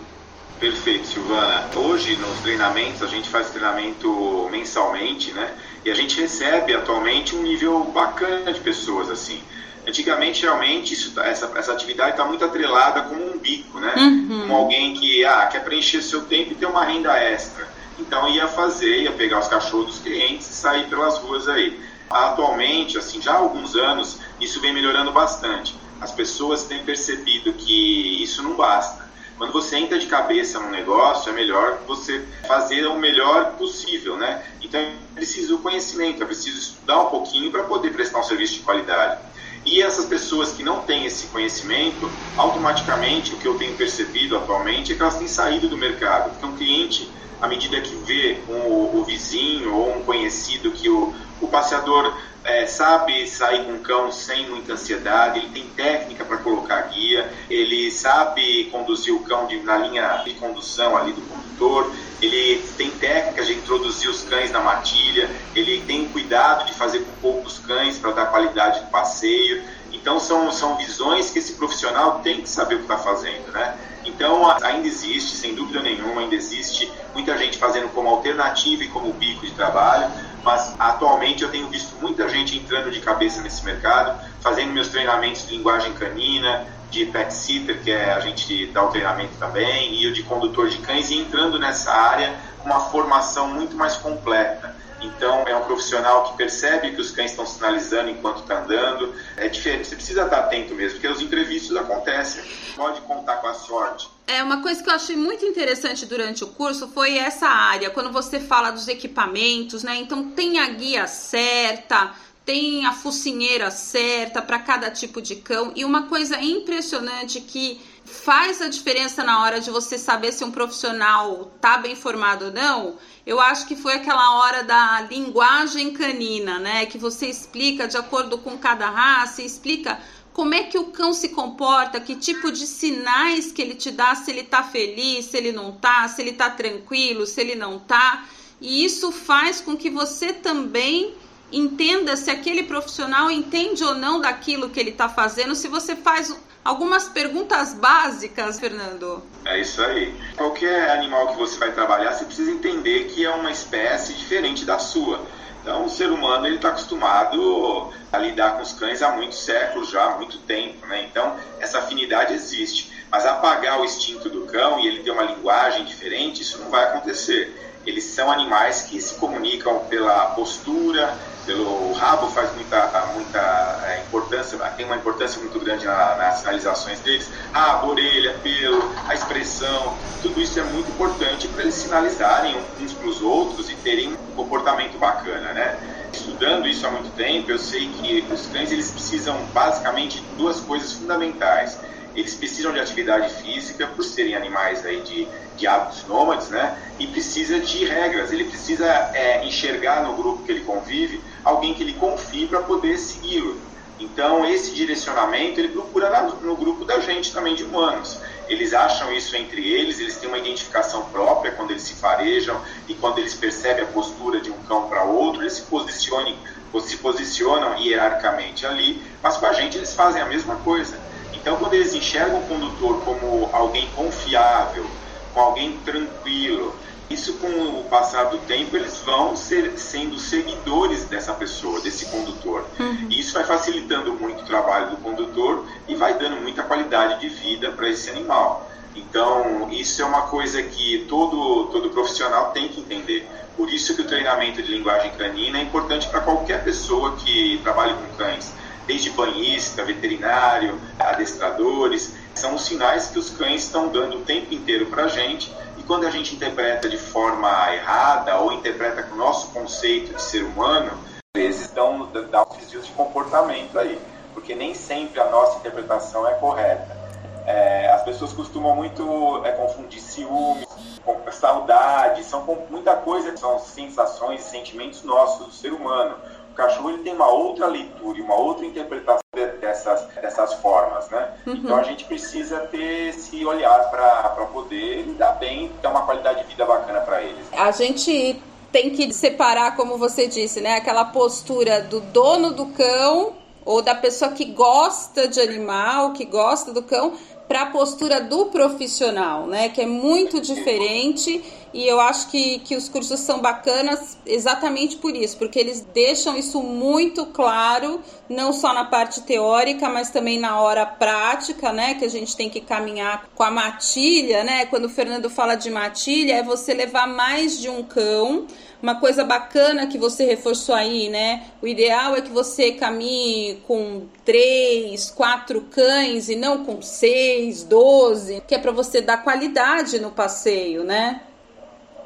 Perfeito, 0.59 1.05
Silvana. 1.05 1.69
Hoje 1.75 2.15
nos 2.15 2.39
treinamentos 2.39 3.03
a 3.03 3.07
gente 3.07 3.29
faz 3.29 3.51
treinamento 3.51 4.49
mensalmente, 4.49 5.31
né? 5.33 5.53
E 5.85 5.91
a 5.91 5.93
gente 5.93 6.19
recebe 6.19 6.73
atualmente 6.73 7.35
um 7.35 7.43
nível 7.43 7.83
bacana 7.93 8.51
de 8.51 8.59
pessoas 8.59 9.11
assim. 9.11 9.39
Antigamente, 9.87 10.41
realmente, 10.41 10.93
isso, 10.93 11.19
essa, 11.19 11.51
essa 11.55 11.73
atividade 11.73 12.11
está 12.11 12.25
muito 12.25 12.43
atrelada 12.43 13.03
como 13.03 13.23
um 13.23 13.37
bico, 13.37 13.79
né? 13.79 13.93
Uhum. 13.97 14.39
Como 14.41 14.55
alguém 14.55 14.95
que 14.95 15.23
ah, 15.23 15.45
quer 15.47 15.63
preencher 15.63 16.01
seu 16.01 16.23
tempo 16.25 16.53
e 16.53 16.55
ter 16.55 16.65
uma 16.65 16.83
renda 16.83 17.15
extra. 17.17 17.67
Então 17.99 18.27
ia 18.27 18.47
fazer, 18.47 19.03
ia 19.03 19.11
pegar 19.11 19.39
os 19.39 19.47
cachorros 19.47 19.87
dos 19.87 19.99
clientes 19.99 20.49
e 20.49 20.53
sair 20.53 20.87
pelas 20.89 21.17
ruas 21.19 21.47
aí. 21.47 21.79
Atualmente, 22.09 22.97
assim, 22.97 23.21
já 23.21 23.33
há 23.33 23.37
alguns 23.37 23.75
anos, 23.75 24.19
isso 24.39 24.59
vem 24.59 24.73
melhorando 24.73 25.11
bastante. 25.11 25.75
As 26.01 26.11
pessoas 26.11 26.63
têm 26.63 26.83
percebido 26.83 27.53
que 27.53 28.21
isso 28.21 28.43
não 28.43 28.55
basta. 28.55 29.05
Quando 29.37 29.51
você 29.51 29.77
entra 29.77 29.99
de 29.99 30.07
cabeça 30.07 30.59
num 30.59 30.69
negócio, 30.69 31.29
é 31.29 31.33
melhor 31.33 31.79
você 31.85 32.25
fazer 32.47 32.85
o 32.85 32.97
melhor 32.97 33.53
possível, 33.53 34.15
né? 34.15 34.43
Então 34.61 34.79
é 34.79 34.93
preciso 35.13 35.57
conhecimento, 35.59 36.23
é 36.23 36.25
preciso 36.25 36.57
estudar 36.57 37.01
um 37.01 37.09
pouquinho 37.09 37.51
para 37.51 37.63
poder 37.63 37.91
prestar 37.91 38.19
um 38.19 38.23
serviço 38.23 38.55
de 38.55 38.59
qualidade. 38.61 39.19
E 39.65 39.81
essas 39.81 40.05
pessoas 40.05 40.51
que 40.51 40.63
não 40.63 40.81
têm 40.81 41.05
esse 41.05 41.27
conhecimento, 41.27 42.15
automaticamente 42.37 43.33
o 43.33 43.39
que 43.39 43.47
eu 43.47 43.57
tenho 43.57 43.75
percebido 43.75 44.37
atualmente 44.37 44.93
é 44.93 44.95
que 44.95 45.01
elas 45.01 45.17
têm 45.17 45.27
saído 45.27 45.67
do 45.67 45.77
mercado, 45.77 46.31
porque 46.31 46.45
um 46.45 46.55
cliente 46.55 47.24
à 47.41 47.47
medida 47.47 47.79
que 47.81 47.95
vê 47.95 48.37
um, 48.49 48.99
o 48.99 49.03
vizinho 49.03 49.73
ou 49.73 49.97
um 49.97 50.03
conhecido 50.03 50.71
que 50.71 50.89
o, 50.89 51.13
O 51.41 51.47
passeador 51.47 52.13
é, 52.45 52.65
sabe 52.67 53.27
sair 53.27 53.65
com 53.65 53.73
o 53.73 53.79
cão 53.79 54.11
sem 54.11 54.47
muita 54.49 54.73
ansiedade, 54.73 55.39
ele 55.39 55.49
tem 55.49 55.63
técnica 55.75 56.23
para 56.23 56.37
colocar 56.37 56.79
guia, 56.83 57.29
ele 57.49 57.89
sabe 57.89 58.65
conduzir 58.65 59.13
o 59.13 59.21
cão 59.21 59.47
de, 59.47 59.59
na 59.61 59.77
linha 59.77 60.21
de 60.23 60.33
condução 60.35 60.95
ali 60.95 61.11
do 61.11 61.21
condutor, 61.21 61.91
ele 62.21 62.63
tem 62.77 62.91
técnicas 62.91 63.47
de 63.47 63.53
introduzir 63.53 64.09
os 64.09 64.21
cães 64.23 64.51
na 64.51 64.59
matilha, 64.59 65.29
ele 65.55 65.81
tem 65.81 66.07
cuidado 66.09 66.65
de 66.65 66.73
fazer 66.73 66.99
com 66.99 67.11
poucos 67.19 67.57
cães 67.59 67.97
para 67.97 68.11
dar 68.11 68.27
qualidade 68.27 68.79
do 68.81 68.91
passeio. 68.91 69.63
Então 69.91 70.19
são, 70.19 70.51
são 70.51 70.77
visões 70.77 71.31
que 71.31 71.39
esse 71.39 71.53
profissional 71.53 72.19
tem 72.19 72.41
que 72.41 72.49
saber 72.49 72.75
o 72.75 72.77
que 72.79 72.83
está 72.83 72.97
fazendo, 72.97 73.51
né? 73.51 73.75
Então 74.05 74.49
ainda 74.63 74.87
existe, 74.87 75.35
sem 75.35 75.55
dúvida 75.55 75.81
nenhuma, 75.81 76.21
ainda 76.21 76.35
existe 76.35 76.91
muita 77.13 77.37
gente 77.37 77.57
fazendo 77.57 77.89
como 77.89 78.09
alternativa 78.09 78.83
e 78.83 78.87
como 78.87 79.11
bico 79.13 79.45
de 79.45 79.51
trabalho, 79.51 80.11
mas 80.43 80.75
atualmente 80.77 81.43
eu 81.43 81.49
tenho 81.49 81.67
visto 81.69 81.95
muita 81.99 82.29
gente 82.29 82.57
entrando 82.57 82.91
de 82.91 82.99
cabeça 82.99 83.41
nesse 83.41 83.65
mercado, 83.65 84.19
fazendo 84.41 84.71
meus 84.71 84.89
treinamentos 84.89 85.47
de 85.47 85.57
linguagem 85.57 85.93
canina, 85.93 86.67
de 86.91 87.05
pet 87.07 87.33
sitter, 87.33 87.81
que 87.81 87.91
é 87.91 88.13
a 88.13 88.19
gente 88.19 88.67
dá 88.67 88.83
o 88.83 88.89
treinamento 88.89 89.35
também, 89.39 89.95
e 89.95 90.07
o 90.07 90.13
de 90.13 90.23
condutor 90.23 90.69
de 90.69 90.77
cães, 90.77 91.09
e 91.09 91.17
entrando 91.17 91.59
nessa 91.59 91.91
área 91.91 92.35
com 92.59 92.69
uma 92.69 92.79
formação 92.79 93.47
muito 93.47 93.75
mais 93.75 93.97
completa. 93.97 94.75
Então, 95.01 95.47
é 95.47 95.55
um 95.55 95.63
profissional 95.63 96.31
que 96.31 96.37
percebe 96.37 96.91
que 96.91 97.01
os 97.01 97.11
cães 97.11 97.31
estão 97.31 97.45
sinalizando 97.45 98.09
enquanto 98.09 98.39
está 98.39 98.63
andando. 98.63 99.13
É 99.37 99.47
diferente, 99.47 99.87
você 99.87 99.95
precisa 99.95 100.23
estar 100.23 100.39
atento 100.39 100.73
mesmo, 100.73 100.99
porque 100.99 101.07
os 101.07 101.21
imprevistos 101.21 101.75
acontecem. 101.75 102.43
Pode 102.75 103.01
contar 103.01 103.37
com 103.37 103.47
a 103.47 103.53
sorte. 103.53 104.09
É, 104.27 104.41
uma 104.41 104.61
coisa 104.61 104.81
que 104.81 104.89
eu 104.89 104.93
achei 104.93 105.15
muito 105.15 105.45
interessante 105.45 106.05
durante 106.05 106.43
o 106.43 106.47
curso 106.47 106.87
foi 106.87 107.17
essa 107.17 107.47
área, 107.47 107.89
quando 107.89 108.11
você 108.11 108.39
fala 108.39 108.71
dos 108.71 108.87
equipamentos, 108.87 109.83
né? 109.83 109.95
Então, 109.97 110.31
tem 110.31 110.59
a 110.59 110.67
guia 110.69 111.05
certa, 111.07 112.11
tem 112.45 112.85
a 112.85 112.91
focinheira 112.93 113.69
certa 113.71 114.41
para 114.41 114.59
cada 114.59 114.89
tipo 114.89 115.21
de 115.21 115.35
cão. 115.35 115.71
E 115.75 115.83
uma 115.83 116.03
coisa 116.03 116.39
impressionante 116.41 117.41
que 117.41 117.81
faz 118.05 118.61
a 118.61 118.67
diferença 118.67 119.23
na 119.23 119.41
hora 119.41 119.59
de 119.59 119.71
você 119.71 119.97
saber 119.97 120.31
se 120.31 120.43
um 120.43 120.51
profissional 120.51 121.51
tá 121.59 121.77
bem 121.77 121.95
formado 121.95 122.45
ou 122.45 122.51
não, 122.51 122.95
eu 123.25 123.39
acho 123.39 123.67
que 123.67 123.75
foi 123.75 123.93
aquela 123.93 124.37
hora 124.37 124.63
da 124.63 125.01
linguagem 125.01 125.91
canina, 125.91 126.59
né? 126.59 126.85
Que 126.85 126.97
você 126.97 127.27
explica 127.27 127.87
de 127.87 127.97
acordo 127.97 128.37
com 128.37 128.57
cada 128.57 128.89
raça, 128.89 129.41
explica 129.41 129.99
como 130.31 130.53
é 130.53 130.63
que 130.63 130.77
o 130.77 130.87
cão 130.91 131.13
se 131.13 131.29
comporta, 131.29 131.99
que 131.99 132.15
tipo 132.15 132.51
de 132.51 132.67
sinais 132.67 133.51
que 133.51 133.61
ele 133.61 133.73
te 133.73 133.89
dá, 133.89 134.13
se 134.13 134.29
ele 134.29 134.43
tá 134.43 134.63
feliz, 134.63 135.25
se 135.25 135.37
ele 135.37 135.51
não 135.51 135.71
tá, 135.71 136.07
se 136.07 136.21
ele 136.21 136.33
tá 136.33 136.49
tranquilo, 136.49 137.25
se 137.25 137.41
ele 137.41 137.55
não 137.55 137.79
tá. 137.79 138.25
E 138.61 138.85
isso 138.85 139.11
faz 139.11 139.61
com 139.61 139.75
que 139.75 139.89
você 139.89 140.31
também 140.31 141.13
entenda 141.51 142.15
se 142.15 142.29
aquele 142.29 142.63
profissional 142.63 143.29
entende 143.29 143.83
ou 143.83 143.95
não 143.95 144.19
daquilo 144.19 144.69
que 144.69 144.79
ele 144.79 144.89
está 144.91 145.07
fazendo, 145.07 145.55
se 145.55 145.67
você 145.67 145.95
faz 145.95 146.35
algumas 146.63 147.07
perguntas 147.07 147.73
básicas, 147.73 148.59
Fernando. 148.59 149.23
É 149.45 149.59
isso 149.59 149.81
aí. 149.83 150.13
Qualquer 150.35 150.89
animal 150.89 151.27
que 151.27 151.37
você 151.37 151.57
vai 151.59 151.71
trabalhar, 151.71 152.11
você 152.11 152.25
precisa 152.25 152.51
entender 152.51 153.05
que 153.05 153.23
é 153.23 153.29
uma 153.29 153.51
espécie 153.51 154.13
diferente 154.13 154.65
da 154.65 154.79
sua. 154.79 155.21
Então, 155.61 155.85
o 155.85 155.89
ser 155.89 156.11
humano 156.11 156.45
ele 156.45 156.57
está 156.57 156.69
acostumado 156.69 157.91
a 158.11 158.17
lidar 158.17 158.55
com 158.55 158.61
os 158.61 158.73
cães 158.73 159.01
há 159.01 159.11
muitos 159.11 159.39
séculos 159.39 159.89
já, 159.89 160.03
há 160.03 160.17
muito 160.17 160.37
tempo, 160.39 160.85
né? 160.85 161.07
Então, 161.09 161.35
essa 161.59 161.79
afinidade 161.79 162.33
existe. 162.33 162.91
Mas 163.11 163.25
apagar 163.25 163.79
o 163.79 163.85
instinto 163.85 164.29
do 164.29 164.45
cão 164.45 164.79
e 164.79 164.87
ele 164.87 165.01
ter 165.01 165.11
uma 165.11 165.23
linguagem 165.23 165.85
diferente, 165.85 166.41
isso 166.41 166.59
não 166.59 166.69
vai 166.69 166.83
acontecer. 166.83 167.55
Eles 167.85 168.03
são 168.03 168.31
animais 168.31 168.83
que 168.83 168.99
se 168.99 169.15
comunicam 169.15 169.79
pela 169.85 170.27
postura, 170.31 171.17
pelo 171.45 171.93
rabo 171.93 172.27
faz 172.31 172.53
muita, 172.55 173.05
muita 173.13 173.83
é, 173.87 174.03
importância, 174.07 174.57
tem 174.75 174.85
uma 174.85 174.95
importância 174.95 175.39
muito 175.39 175.59
grande 175.59 175.85
na, 175.85 176.15
nas 176.15 176.39
sinalizações 176.39 176.99
deles. 176.99 177.29
Rabo, 177.53 177.89
orelha, 177.89 178.33
pelo, 178.41 178.91
a 179.07 179.13
expressão, 179.13 179.95
tudo 180.21 180.41
isso 180.41 180.59
é 180.59 180.63
muito 180.63 180.89
importante 180.89 181.47
para 181.47 181.63
eles 181.63 181.75
sinalizarem 181.75 182.55
uns 182.81 182.93
para 182.93 183.07
os 183.07 183.21
outros 183.21 183.69
e 183.69 183.75
terem 183.75 184.13
um 184.13 184.35
comportamento 184.35 184.97
bacana, 184.97 185.53
né? 185.53 185.77
Estudando 186.11 186.67
isso 186.67 186.85
há 186.87 186.91
muito 186.91 187.13
tempo, 187.15 187.51
eu 187.51 187.59
sei 187.59 187.89
que 187.89 188.25
os 188.31 188.47
cães 188.47 188.71
eles 188.71 188.91
precisam 188.91 189.37
basicamente 189.53 190.21
de 190.21 190.35
duas 190.35 190.59
coisas 190.61 190.93
fundamentais 190.93 191.77
eles 192.15 192.33
precisam 192.33 192.71
de 192.71 192.79
atividade 192.79 193.29
física 193.41 193.87
por 193.87 194.03
serem 194.03 194.35
animais 194.35 194.85
aí 194.85 195.01
de, 195.01 195.27
de 195.57 195.67
hábitos 195.67 196.05
nômades, 196.07 196.49
né? 196.49 196.77
E 196.97 197.07
precisa 197.07 197.59
de 197.59 197.83
regras. 197.83 198.31
Ele 198.31 198.45
precisa 198.45 198.85
é, 199.13 199.45
enxergar 199.45 200.01
no 200.03 200.15
grupo 200.15 200.43
que 200.43 200.51
ele 200.51 200.61
convive 200.61 201.21
alguém 201.45 201.73
que 201.75 201.83
ele 201.83 201.93
confie 201.93 202.47
para 202.47 202.61
poder 202.61 202.97
segui-lo. 202.97 203.61
Então 203.99 204.45
esse 204.45 204.73
direcionamento 204.73 205.59
ele 205.59 205.69
procura 205.69 206.09
no 206.41 206.57
grupo 206.57 206.83
da 206.83 206.99
gente 206.99 207.31
também 207.31 207.55
de 207.55 207.63
humanos. 207.63 208.19
Eles 208.49 208.73
acham 208.73 209.13
isso 209.13 209.35
entre 209.37 209.65
eles, 209.65 209.99
eles 209.99 210.17
têm 210.17 210.27
uma 210.27 210.37
identificação 210.37 211.05
própria 211.05 211.51
quando 211.51 211.71
eles 211.71 211.83
se 211.83 211.93
farejam 211.93 212.59
e 212.87 212.93
quando 212.95 213.19
eles 213.19 213.33
percebem 213.33 213.83
a 213.83 213.87
postura 213.87 214.41
de 214.41 214.51
um 214.51 214.57
cão 214.63 214.89
para 214.89 215.03
outro, 215.03 215.41
eles 215.41 215.53
se 215.53 215.61
posicionam, 215.63 216.35
se 216.81 216.97
posicionam 216.97 217.77
hierarquicamente 217.77 218.65
ali, 218.65 219.01
mas 219.23 219.37
com 219.37 219.45
a 219.45 219.53
gente 219.53 219.77
eles 219.77 219.95
fazem 219.95 220.21
a 220.21 220.25
mesma 220.25 220.57
coisa. 220.57 220.99
Então, 221.33 221.57
quando 221.57 221.75
eles 221.75 221.93
enxergam 221.93 222.39
o 222.39 222.47
condutor 222.47 223.01
como 223.01 223.49
alguém 223.53 223.87
confiável, 223.95 224.85
como 225.33 225.45
alguém 225.45 225.77
tranquilo, 225.85 226.75
isso 227.09 227.33
com 227.33 227.47
o 227.47 227.83
passar 227.89 228.25
do 228.25 228.37
tempo 228.39 228.75
eles 228.75 229.01
vão 229.05 229.35
ser, 229.35 229.77
sendo 229.77 230.17
seguidores 230.17 231.05
dessa 231.05 231.33
pessoa, 231.33 231.79
desse 231.81 232.07
condutor. 232.07 232.65
Uhum. 232.79 233.07
E 233.09 233.19
isso 233.19 233.33
vai 233.33 233.43
facilitando 233.43 234.13
muito 234.13 234.41
o 234.41 234.45
trabalho 234.45 234.91
do 234.91 234.97
condutor 234.97 235.65
e 235.87 235.95
vai 235.95 236.17
dando 236.17 236.37
muita 236.37 236.63
qualidade 236.63 237.21
de 237.21 237.29
vida 237.29 237.71
para 237.71 237.89
esse 237.89 238.09
animal. 238.09 238.69
Então, 238.95 239.69
isso 239.71 240.01
é 240.01 240.05
uma 240.05 240.23
coisa 240.23 240.63
que 240.63 241.05
todo, 241.07 241.65
todo 241.65 241.89
profissional 241.89 242.51
tem 242.51 242.69
que 242.69 242.79
entender. 242.79 243.27
Por 243.55 243.71
isso 243.71 243.95
que 243.95 244.01
o 244.01 244.05
treinamento 244.05 244.61
de 244.61 244.71
linguagem 244.71 245.11
canina 245.11 245.59
é 245.59 245.61
importante 245.61 246.07
para 246.07 246.21
qualquer 246.21 246.63
pessoa 246.63 247.15
que 247.17 247.59
trabalhe 247.61 247.93
com 247.93 248.17
cães 248.17 248.53
desde 248.87 249.09
banhista, 249.11 249.83
veterinário, 249.83 250.79
adestradores, 250.99 252.13
são 252.33 252.55
os 252.55 252.63
sinais 252.63 253.07
que 253.07 253.17
os 253.17 253.31
cães 253.31 253.63
estão 253.63 253.87
dando 253.87 254.17
o 254.17 254.21
tempo 254.21 254.53
inteiro 254.53 254.85
para 254.87 255.05
a 255.05 255.07
gente 255.07 255.51
quando 255.87 256.05
a 256.05 256.09
gente 256.09 256.35
interpreta 256.35 256.89
de 256.89 256.97
forma 256.97 257.73
errada 257.73 258.37
ou 258.39 258.51
interpreta 258.53 259.03
com 259.03 259.15
o 259.15 259.17
nosso 259.17 259.51
conceito 259.51 260.13
de 260.13 260.21
ser 260.21 260.43
humano, 260.43 260.91
vezes 261.35 261.69
dão, 261.71 262.07
dão 262.07 262.47
desvios 262.57 262.87
de 262.87 262.91
comportamento 262.93 263.77
aí, 263.77 263.99
porque 264.33 264.55
nem 264.55 264.73
sempre 264.73 265.19
a 265.19 265.29
nossa 265.29 265.59
interpretação 265.59 266.27
é 266.27 266.33
correta. 266.35 267.05
É, 267.45 267.91
as 267.91 268.03
pessoas 268.03 268.33
costumam 268.33 268.75
muito 268.75 269.45
é, 269.45 269.51
confundir 269.51 270.01
ciúme 270.01 270.65
com 271.03 271.31
saudade, 271.31 272.23
são 272.23 272.43
com 272.45 272.55
muita 272.69 272.95
coisa, 272.95 273.35
são 273.37 273.59
sensações 273.59 274.41
e 274.41 274.49
sentimentos 274.49 275.03
nossos 275.03 275.45
do 275.45 275.53
ser 275.53 275.71
humano 275.71 276.15
cachorro 276.55 276.89
ele 276.91 277.03
tem 277.03 277.13
uma 277.13 277.29
outra 277.29 277.67
leitura 277.67 278.21
uma 278.21 278.35
outra 278.35 278.65
interpretação 278.65 279.19
dessas, 279.59 280.05
dessas 280.15 280.53
formas, 280.55 281.09
né? 281.09 281.33
Uhum. 281.45 281.53
Então 281.55 281.75
a 281.77 281.83
gente 281.83 282.05
precisa 282.05 282.59
ter 282.67 283.09
esse 283.09 283.45
olhar 283.45 283.89
para 283.89 284.45
poder 284.51 285.03
lidar 285.03 285.33
bem, 285.33 285.71
ter 285.81 285.87
uma 285.87 286.03
qualidade 286.03 286.41
de 286.41 286.47
vida 286.47 286.65
bacana 286.65 287.01
para 287.01 287.21
eles. 287.21 287.45
A 287.51 287.71
gente 287.71 288.41
tem 288.71 288.89
que 288.89 289.13
separar, 289.13 289.75
como 289.75 289.97
você 289.97 290.27
disse, 290.27 290.61
né? 290.61 290.75
Aquela 290.75 291.05
postura 291.05 291.81
do 291.81 291.99
dono 291.99 292.51
do 292.51 292.67
cão 292.67 293.33
ou 293.63 293.81
da 293.81 293.95
pessoa 293.95 294.31
que 294.31 294.45
gosta 294.45 295.27
de 295.27 295.39
animal, 295.39 296.13
que 296.13 296.25
gosta 296.25 296.71
do 296.71 296.83
cão, 296.83 297.13
para 297.47 297.63
a 297.63 297.65
postura 297.67 298.21
do 298.21 298.47
profissional, 298.47 299.47
né? 299.47 299.69
Que 299.69 299.81
é 299.81 299.85
muito 299.85 300.39
diferente 300.39 301.43
e 301.75 301.85
eu 301.85 301.99
acho 301.99 302.29
que, 302.29 302.59
que 302.59 302.73
os 302.73 302.87
cursos 302.87 303.19
são 303.19 303.41
bacanas 303.41 304.17
exatamente 304.25 304.95
por 304.95 305.13
isso, 305.13 305.37
porque 305.37 305.59
eles 305.59 305.81
deixam 305.93 306.37
isso 306.37 306.63
muito 306.63 307.25
claro, 307.25 307.99
não 308.29 308.53
só 308.53 308.73
na 308.73 308.85
parte 308.85 309.23
teórica, 309.23 309.89
mas 309.89 310.09
também 310.09 310.39
na 310.39 310.57
hora 310.61 310.85
prática, 310.85 311.73
né? 311.73 311.95
Que 311.95 312.05
a 312.05 312.09
gente 312.09 312.33
tem 312.33 312.49
que 312.49 312.61
caminhar 312.61 313.27
com 313.35 313.43
a 313.43 313.51
matilha, 313.51 314.41
né? 314.45 314.65
Quando 314.67 314.85
o 314.85 314.89
Fernando 314.89 315.29
fala 315.29 315.55
de 315.55 315.69
matilha, 315.69 316.35
é 316.35 316.41
você 316.41 316.73
levar 316.73 317.09
mais 317.09 317.59
de 317.59 317.69
um 317.69 317.83
cão. 317.83 318.47
Uma 318.81 319.01
coisa 319.01 319.25
bacana 319.25 319.85
que 319.85 319.97
você 319.97 320.23
reforçou 320.23 320.75
aí, 320.75 321.09
né? 321.09 321.43
O 321.61 321.67
ideal 321.67 322.15
é 322.15 322.21
que 322.21 322.31
você 322.31 322.71
caminhe 322.71 323.55
com 323.67 324.03
três, 324.23 325.09
quatro 325.09 325.59
cães 325.63 326.29
e 326.29 326.37
não 326.37 326.63
com 326.63 326.81
seis, 326.81 327.63
doze, 327.63 328.41
que 328.47 328.55
é 328.55 328.59
para 328.59 328.71
você 328.71 329.01
dar 329.01 329.17
qualidade 329.25 329.99
no 329.99 330.11
passeio, 330.11 330.85
né? 330.85 331.19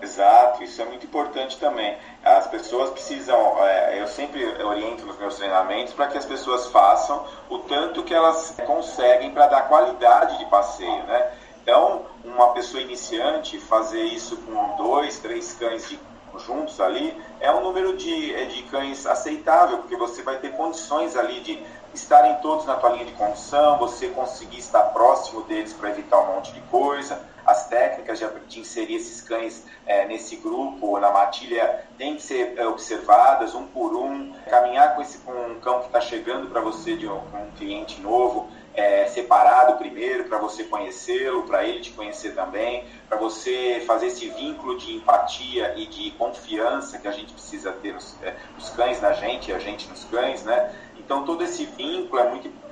Exato, 0.02 0.64
isso 0.64 0.82
é 0.82 0.86
muito 0.86 1.06
importante 1.06 1.58
também. 1.58 1.98
As 2.24 2.48
pessoas 2.48 2.90
precisam, 2.92 3.38
é, 3.66 4.02
eu 4.02 4.08
sempre 4.08 4.46
oriento 4.64 5.06
nos 5.06 5.18
meus 5.18 5.36
treinamentos 5.36 5.94
para 5.94 6.08
que 6.08 6.18
as 6.18 6.26
pessoas 6.26 6.68
façam 6.68 7.26
o 7.50 7.60
tanto 7.60 8.04
que 8.04 8.14
elas 8.14 8.56
conseguem 8.66 9.32
para 9.32 9.48
dar 9.48 9.68
qualidade 9.68 10.38
de 10.38 10.46
passeio, 10.46 11.04
né? 11.04 11.32
Então, 11.62 12.06
uma 12.24 12.54
pessoa 12.54 12.82
iniciante 12.82 13.60
fazer 13.60 14.04
isso 14.04 14.38
com 14.38 14.76
dois, 14.78 15.20
três 15.20 15.54
cães 15.54 15.88
de 15.90 16.00
juntos 16.38 16.80
ali, 16.80 17.20
é 17.40 17.52
um 17.52 17.62
número 17.62 17.98
de, 17.98 18.34
é, 18.34 18.46
de 18.46 18.64
cães 18.64 19.06
aceitável, 19.06 19.80
porque 19.80 19.96
você 19.96 20.22
vai 20.22 20.38
ter 20.38 20.54
condições 20.54 21.16
ali 21.18 21.42
de 21.42 21.62
estarem 21.94 22.36
todos 22.36 22.66
na 22.66 22.76
tua 22.76 22.92
linha 22.92 23.06
de 23.06 23.14
condução, 23.14 23.78
você 23.78 24.08
conseguir 24.10 24.60
estar 24.60 24.84
próximo 24.94 25.42
deles 25.42 25.74
para 25.74 25.90
evitar 25.90 26.20
um 26.20 26.36
monte 26.36 26.54
de 26.54 26.62
coisa. 26.62 27.22
As 27.50 27.68
técnicas 27.68 28.20
de, 28.20 28.28
de 28.48 28.60
inserir 28.60 28.98
esses 28.98 29.22
cães 29.22 29.66
é, 29.88 30.06
nesse 30.06 30.36
grupo, 30.36 31.00
na 31.00 31.10
matilha, 31.10 31.84
têm 31.98 32.16
que 32.16 32.22
ser 32.22 32.54
é, 32.56 32.68
observadas 32.68 33.56
um 33.56 33.66
por 33.66 33.96
um. 33.96 34.32
Caminhar 34.48 34.96
com, 34.96 35.02
esse, 35.02 35.18
com 35.18 35.32
um 35.32 35.60
cão 35.60 35.80
que 35.80 35.88
está 35.88 36.00
chegando 36.00 36.46
para 36.52 36.62
você 36.62 36.96
de 36.96 37.08
um, 37.08 37.18
um 37.18 37.50
cliente 37.58 38.00
novo, 38.02 38.52
é, 38.76 39.08
separado 39.08 39.78
primeiro 39.80 40.26
para 40.26 40.38
você 40.38 40.64
conhecê-lo, 40.64 41.42
para 41.48 41.64
ele 41.64 41.80
te 41.80 41.90
conhecer 41.90 42.36
também, 42.36 42.86
para 43.08 43.18
você 43.18 43.84
fazer 43.88 44.08
esse 44.08 44.30
vínculo 44.30 44.78
de 44.78 44.98
empatia 44.98 45.74
e 45.76 45.88
de 45.88 46.12
confiança 46.12 47.00
que 47.00 47.08
a 47.08 47.12
gente 47.12 47.34
precisa 47.34 47.72
ter 47.72 47.96
os, 47.96 48.16
é, 48.22 48.36
os 48.60 48.70
cães 48.70 49.02
na 49.02 49.14
gente 49.14 49.50
e 49.50 49.54
a 49.56 49.58
gente 49.58 49.90
nos 49.90 50.04
cães, 50.04 50.44
né? 50.44 50.72
Então 51.00 51.26
todo 51.26 51.44
esse 51.44 51.66
vínculo 51.66 52.22
é 52.22 52.30
muito 52.30 52.48
importante 52.48 52.69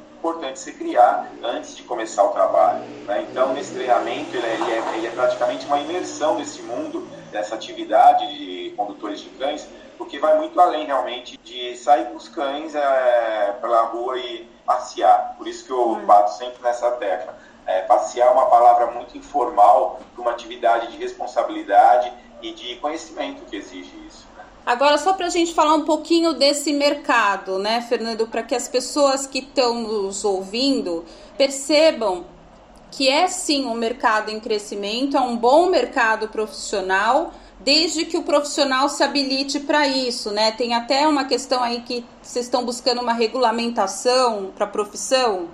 se 0.58 0.74
criar 0.74 1.32
antes 1.44 1.78
de 1.78 1.84
começar 1.84 2.24
o 2.24 2.30
trabalho. 2.30 2.80
Né? 3.06 3.26
Então 3.30 3.54
nesse 3.54 3.74
treinamento 3.74 4.36
ele 4.36 4.46
é, 4.46 4.54
ele, 4.54 4.72
é, 4.72 4.98
ele 4.98 5.08
é 5.08 5.12
praticamente 5.12 5.66
uma 5.66 5.80
imersão 5.80 6.38
nesse 6.38 6.62
mundo, 6.64 7.08
dessa 7.32 7.56
atividade 7.56 8.28
de 8.36 8.74
condutores 8.76 9.20
de 9.22 9.30
cães, 9.30 9.68
porque 9.98 10.20
vai 10.20 10.38
muito 10.38 10.60
além 10.60 10.86
realmente 10.86 11.38
de 11.38 11.76
sair 11.78 12.06
com 12.06 12.16
os 12.16 12.28
cães 12.28 12.76
é, 12.76 13.56
pela 13.62 13.84
rua 13.84 14.18
e 14.18 14.48
passear. 14.66 15.36
Por 15.38 15.48
isso 15.48 15.66
que 15.66 15.72
eu 15.72 15.92
hum. 15.92 16.06
bato 16.06 16.34
sempre 16.34 16.62
nessa 16.62 16.92
tecla. 16.92 17.38
É, 17.66 17.82
passear 17.82 18.28
é 18.28 18.32
uma 18.32 18.48
palavra 18.48 18.88
muito 18.88 19.18
informal 19.18 20.00
para 20.14 20.22
uma 20.22 20.32
atividade 20.32 20.92
de 20.92 20.98
responsabilidade 20.98 22.12
e 22.42 22.54
de 22.54 22.76
conhecimento 22.78 23.46
que 23.46 23.56
exige 23.56 23.92
isso. 24.08 24.27
Agora, 24.68 24.98
só 24.98 25.14
para 25.14 25.28
a 25.28 25.30
gente 25.30 25.54
falar 25.54 25.76
um 25.76 25.86
pouquinho 25.86 26.34
desse 26.34 26.74
mercado, 26.74 27.58
né, 27.58 27.80
Fernando, 27.80 28.28
para 28.28 28.44
que 28.44 28.54
as 28.54 28.68
pessoas 28.68 29.26
que 29.26 29.40
estão 29.40 29.76
nos 29.76 30.26
ouvindo 30.26 31.06
percebam 31.38 32.26
que 32.92 33.08
é 33.08 33.30
sim 33.30 33.66
um 33.66 33.74
mercado 33.74 34.30
em 34.30 34.42
crescimento, 34.42 35.16
é 35.16 35.22
um 35.22 35.38
bom 35.38 35.70
mercado 35.70 36.28
profissional 36.28 37.32
desde 37.62 38.04
que 38.04 38.18
o 38.18 38.24
profissional 38.24 38.90
se 38.90 39.02
habilite 39.02 39.62
para 39.62 39.88
isso, 39.88 40.32
né? 40.32 40.52
Tem 40.52 40.74
até 40.74 41.08
uma 41.08 41.24
questão 41.24 41.64
aí 41.64 41.80
que 41.84 42.06
vocês 42.22 42.46
estão 42.46 42.66
buscando 42.66 43.02
uma 43.02 43.14
regulamentação 43.14 44.52
para 44.54 44.66
a 44.66 44.70
profissão. 44.70 45.48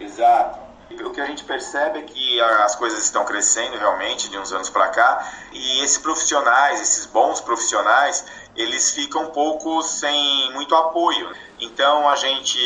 Exato. 0.00 0.66
O 1.04 1.10
que 1.10 1.20
a 1.20 1.26
gente 1.26 1.44
percebe 1.44 1.98
é 1.98 2.02
que 2.02 2.40
as 2.40 2.74
coisas 2.76 3.02
estão 3.02 3.24
crescendo 3.24 3.76
realmente 3.76 4.30
de 4.30 4.38
uns 4.38 4.52
anos 4.52 4.70
para 4.70 4.88
cá 4.88 5.32
e 5.52 5.82
esses 5.82 5.98
profissionais, 5.98 6.80
esses 6.80 7.06
bons 7.06 7.40
profissionais, 7.40 8.24
eles 8.56 8.90
ficam 8.90 9.24
um 9.24 9.30
pouco 9.30 9.82
sem 9.82 10.52
muito 10.52 10.74
apoio. 10.74 11.30
Então 11.60 12.08
a 12.08 12.16
gente 12.16 12.58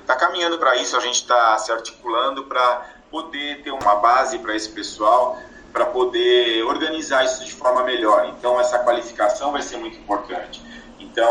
está 0.00 0.16
caminhando 0.16 0.58
para 0.58 0.76
isso, 0.76 0.96
a 0.96 1.00
gente 1.00 1.16
está 1.16 1.56
se 1.58 1.72
articulando 1.72 2.44
para 2.44 2.86
poder 3.10 3.62
ter 3.62 3.70
uma 3.70 3.96
base 3.96 4.38
para 4.38 4.54
esse 4.54 4.68
pessoal 4.70 5.38
para 5.74 5.86
poder 5.86 6.62
organizar 6.62 7.24
isso 7.24 7.44
de 7.44 7.52
forma 7.52 7.82
melhor. 7.82 8.32
Então, 8.38 8.60
essa 8.60 8.78
qualificação 8.78 9.50
vai 9.50 9.60
ser 9.60 9.76
muito 9.76 9.98
importante. 9.98 10.62
Então, 11.00 11.26